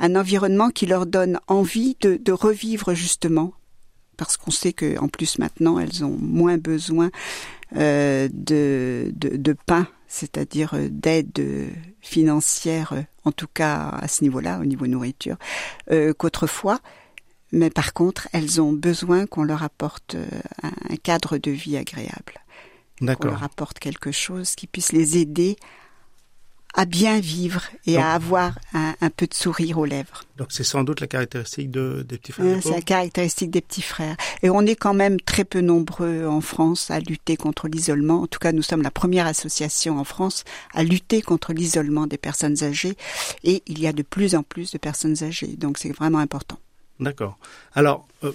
un 0.00 0.16
environnement 0.16 0.70
qui 0.70 0.86
leur 0.86 1.06
donne 1.06 1.38
envie 1.46 1.96
de, 2.00 2.16
de 2.16 2.32
revivre 2.32 2.94
justement. 2.94 3.52
Parce 4.16 4.36
qu'on 4.36 4.50
sait 4.52 4.72
que 4.72 4.96
en 4.98 5.08
plus 5.08 5.38
maintenant 5.38 5.78
elles 5.78 6.04
ont 6.04 6.16
moins 6.20 6.56
besoin 6.58 7.10
euh, 7.76 8.28
de, 8.32 9.10
de, 9.16 9.36
de 9.36 9.52
pain, 9.66 9.88
c'est-à-dire 10.06 10.74
euh, 10.74 10.88
d'aide 10.88 11.72
financière, 12.00 12.94
en 13.24 13.32
tout 13.32 13.48
cas 13.52 13.88
à 14.00 14.06
ce 14.06 14.22
niveau-là, 14.22 14.60
au 14.60 14.64
niveau 14.64 14.86
nourriture, 14.86 15.36
euh, 15.90 16.12
qu'autrefois. 16.12 16.78
Mais 17.50 17.70
par 17.70 17.92
contre, 17.92 18.28
elles 18.32 18.60
ont 18.60 18.72
besoin 18.72 19.26
qu'on 19.26 19.44
leur 19.44 19.62
apporte 19.62 20.16
un- 20.62 20.96
cadre 21.02 21.38
de 21.38 21.50
vie 21.50 21.76
agréable, 21.76 22.34
qu'on 23.00 23.26
leur 23.28 23.42
apporte 23.44 23.78
quelque 23.78 24.12
chose 24.12 24.54
qui 24.54 24.66
puisse 24.66 24.92
les 24.92 25.18
aider 25.18 25.56
à 26.76 26.86
bien 26.86 27.20
vivre 27.20 27.62
et 27.86 27.94
Donc- 27.94 28.02
à 28.02 28.14
avoir 28.14 28.58
un, 28.72 28.94
un 29.00 29.10
peu 29.10 29.26
de 29.26 29.34
sourire 29.34 29.78
aux 29.78 29.84
lèvres. 29.84 30.22
Donc, 30.36 30.48
c'est 30.50 30.64
sans 30.64 30.82
doute 30.82 31.00
la 31.00 31.06
caractéristique 31.06 31.70
de, 31.70 32.04
des 32.08 32.18
petits 32.18 32.32
frères. 32.32 32.56
Hein, 32.56 32.60
C'est 32.62 32.70
la 32.72 32.82
caractéristique 32.82 33.50
des 33.52 33.60
petits 33.60 33.80
frères. 33.82 34.16
Et 34.42 34.50
on 34.50 34.62
est 34.62 34.74
quand 34.74 34.94
même 34.94 35.20
très 35.20 35.44
peu 35.44 35.60
nombreux 35.60 36.26
en 36.26 36.40
France 36.40 36.90
à 36.90 36.98
lutter 36.98 37.36
contre 37.36 37.68
l'isolement. 37.68 38.22
En 38.22 38.26
tout 38.26 38.40
cas, 38.40 38.50
nous 38.50 38.62
sommes 38.62 38.82
la 38.82 38.90
première 38.90 39.26
association 39.26 39.98
en 39.98 40.04
France 40.04 40.42
à 40.72 40.82
lutter 40.82 41.22
contre 41.22 41.52
l'isolement 41.52 42.08
des 42.08 42.18
personnes 42.18 42.62
âgées. 42.64 42.96
Et 43.44 43.62
il 43.66 43.78
y 43.80 43.86
a 43.86 43.92
de 43.92 44.02
plus 44.02 44.34
en 44.34 44.42
plus 44.42 44.72
de 44.72 44.78
personnes 44.78 45.22
âgées. 45.22 45.54
Donc 45.56 45.78
c'est 45.78 45.92
vraiment 45.92 46.18
important. 46.18 46.58
D'accord. 46.98 47.38
Alors, 47.74 48.06
euh, 48.24 48.32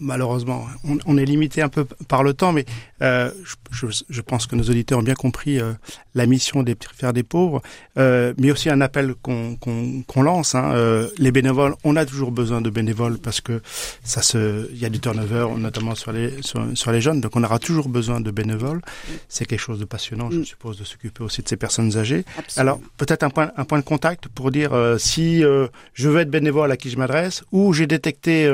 malheureusement, 0.00 0.66
on, 0.84 0.98
on 1.06 1.16
est 1.16 1.24
limité 1.24 1.62
un 1.62 1.68
peu 1.68 1.84
par 1.84 2.22
le 2.22 2.34
temps, 2.34 2.52
mais 2.52 2.64
euh, 3.02 3.30
je, 3.70 4.20
pense 4.20 4.46
que 4.46 4.56
nos 4.56 4.64
auditeurs 4.64 4.98
ont 4.98 5.02
bien 5.02 5.14
compris 5.14 5.60
euh, 5.60 5.72
la 6.14 6.26
mission 6.26 6.62
des 6.62 6.76
frères 6.96 7.12
des 7.12 7.22
pauvres, 7.22 7.62
euh, 7.96 8.34
mais 8.38 8.50
aussi 8.50 8.70
un 8.70 8.80
appel 8.80 9.14
qu'on 9.22 10.22
lance. 10.22 10.54
Hein, 10.54 10.72
euh, 10.74 11.08
les 11.18 11.30
bénévoles, 11.32 11.74
on 11.84 11.96
a 11.96 12.04
toujours 12.04 12.32
besoin 12.32 12.60
de 12.60 12.70
bénévoles 12.70 13.18
parce 13.18 13.40
que 13.40 13.62
ça 14.02 14.22
se, 14.22 14.68
il 14.72 14.78
y 14.78 14.84
a 14.84 14.88
du 14.88 15.00
turnover, 15.00 15.48
notamment 15.56 15.94
sur 15.94 16.12
les 16.12 16.42
sur, 16.42 16.66
sur 16.74 16.92
les 16.92 17.00
jeunes, 17.00 17.20
donc 17.20 17.36
on 17.36 17.44
aura 17.44 17.58
toujours 17.58 17.88
besoin 17.88 18.20
de 18.20 18.30
bénévoles. 18.30 18.80
C'est 19.28 19.44
quelque 19.44 19.60
chose 19.60 19.78
de 19.78 19.84
passionnant, 19.84 20.30
je 20.30 20.38
Mm. 20.38 20.44
suppose, 20.44 20.78
de 20.78 20.84
s'occuper 20.84 21.22
aussi 21.22 21.42
de 21.42 21.48
ces 21.48 21.56
personnes 21.56 21.96
âgées. 21.96 22.24
Absolument. 22.38 22.72
Alors, 22.72 22.80
peut-être 22.96 23.22
un 23.22 23.30
point, 23.30 23.50
un 23.56 23.64
point 23.64 23.78
de 23.78 23.84
contact 23.84 24.28
pour 24.28 24.50
dire 24.50 24.72
euh, 24.72 24.98
si 24.98 25.44
euh, 25.44 25.66
je 25.94 26.08
veux 26.08 26.20
être 26.20 26.30
bénévole 26.30 26.70
à 26.70 26.76
qui 26.76 26.90
je 26.90 26.96
m'adresse 26.96 27.44
ou 27.52 27.72
j'ai 27.72 27.86
détecté 27.86 28.48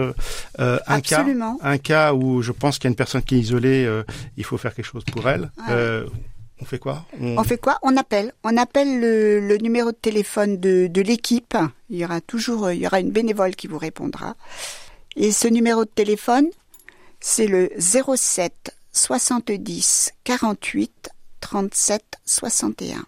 un 0.58 1.00
cas, 1.00 1.24
Absolument. 1.42 1.58
un 1.62 1.78
cas 1.78 2.12
où 2.14 2.42
je 2.42 2.52
pense 2.52 2.78
qu'il 2.78 2.84
y 2.84 2.88
a 2.88 2.92
une 2.92 2.96
personne 2.96 3.22
qui 3.22 3.36
est 3.36 3.40
isolée, 3.40 3.84
euh, 3.84 4.02
il 4.36 4.44
faut 4.44 4.56
faire 4.58 4.74
quelque 4.74 4.86
chose 4.86 5.04
pour 5.04 5.28
elle. 5.28 5.50
Euh, 5.68 6.06
on 6.60 6.64
fait 6.64 6.78
quoi? 6.78 7.04
On- 7.20 7.36
On 7.38 7.44
fait 7.44 7.58
quoi? 7.58 7.78
On 7.82 7.96
appelle. 7.96 8.32
On 8.44 8.56
appelle 8.56 9.00
le, 9.00 9.40
le 9.40 9.56
numéro 9.58 9.90
de 9.90 9.96
téléphone 9.96 10.58
de, 10.60 10.86
de 10.86 11.00
l'équipe. 11.02 11.56
Il 11.90 11.98
y 11.98 12.04
aura 12.04 12.20
toujours, 12.20 12.70
il 12.70 12.80
y 12.80 12.86
aura 12.86 13.00
une 13.00 13.10
bénévole 13.10 13.54
qui 13.56 13.66
vous 13.66 13.78
répondra. 13.78 14.36
Et 15.16 15.32
ce 15.32 15.48
numéro 15.48 15.84
de 15.84 15.90
téléphone, 15.90 16.46
c'est 17.20 17.46
le 17.46 17.70
07 17.78 18.74
70 18.92 20.12
48 20.24 21.10
37 21.40 22.02
61. 22.24 23.04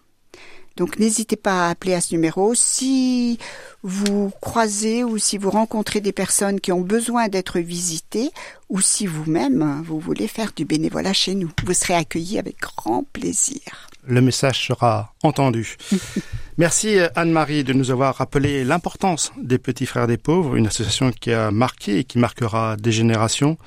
Donc 0.77 0.99
n'hésitez 0.99 1.35
pas 1.35 1.65
à 1.65 1.69
appeler 1.71 1.95
à 1.95 2.01
ce 2.01 2.13
numéro. 2.13 2.53
Si 2.53 3.39
vous 3.81 4.31
croisez 4.41 5.03
ou 5.03 5.17
si 5.17 5.39
vous 5.39 5.49
rencontrez 5.49 6.01
des 6.01 6.11
personnes 6.11 6.61
qui 6.61 6.71
ont 6.71 6.81
besoin 6.81 7.27
d'être 7.29 7.59
visitées 7.59 8.29
ou 8.69 8.79
si 8.79 9.07
vous-même 9.07 9.83
vous 9.83 9.99
voulez 9.99 10.27
faire 10.27 10.51
du 10.55 10.65
bénévolat 10.65 11.13
chez 11.13 11.33
nous, 11.33 11.49
vous 11.65 11.73
serez 11.73 11.95
accueillis 11.95 12.37
avec 12.37 12.59
grand 12.61 13.03
plaisir. 13.11 13.89
le 14.07 14.21
message 14.21 14.67
sera 14.67 15.13
entendu. 15.23 15.77
Merci 16.57 16.97
Anne-Marie 17.15 17.63
de 17.63 17.73
nous 17.73 17.91
avoir 17.91 18.15
rappelé 18.15 18.63
l'importance 18.63 19.31
des 19.37 19.57
petits 19.57 19.85
frères 19.85 20.07
des 20.07 20.17
pauvres, 20.17 20.55
une 20.55 20.67
association 20.67 21.11
qui 21.11 21.33
a 21.33 21.51
marqué 21.51 21.99
et 21.99 22.03
qui 22.03 22.19
marquera 22.19 22.77
des 22.77 22.91
générations. 22.91 23.57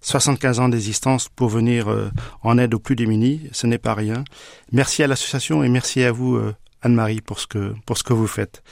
75 0.00 0.60
ans 0.60 0.68
d'existence 0.68 1.28
pour 1.28 1.48
venir 1.48 1.88
euh, 1.88 2.10
en 2.42 2.58
aide 2.58 2.74
aux 2.74 2.78
plus 2.78 2.96
démunis, 2.96 3.48
ce 3.52 3.66
n'est 3.66 3.78
pas 3.78 3.94
rien. 3.94 4.24
Merci 4.72 5.02
à 5.02 5.06
l'association 5.06 5.64
et 5.64 5.68
merci 5.68 6.02
à 6.04 6.12
vous 6.12 6.36
euh, 6.36 6.54
Anne-Marie 6.82 7.20
pour 7.20 7.40
ce 7.40 7.46
que 7.46 7.74
pour 7.84 7.98
ce 7.98 8.04
que 8.04 8.12
vous 8.12 8.26
faites. 8.26 8.62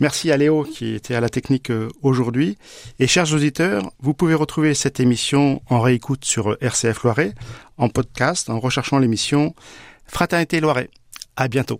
Merci 0.00 0.32
à 0.32 0.36
Léo 0.36 0.64
qui 0.64 0.94
était 0.94 1.14
à 1.14 1.20
la 1.20 1.28
technique 1.28 1.70
euh, 1.70 1.88
aujourd'hui 2.02 2.56
et 2.98 3.06
chers 3.06 3.32
auditeurs, 3.32 3.92
vous 4.00 4.14
pouvez 4.14 4.34
retrouver 4.34 4.74
cette 4.74 4.98
émission 4.98 5.62
en 5.68 5.80
réécoute 5.80 6.24
sur 6.24 6.56
RCF 6.60 7.04
Loiret 7.04 7.34
en 7.78 7.88
podcast 7.88 8.50
en 8.50 8.58
recherchant 8.58 8.98
l'émission 8.98 9.54
Fraternité 10.06 10.60
Loiret. 10.60 10.90
À 11.36 11.46
bientôt. 11.46 11.78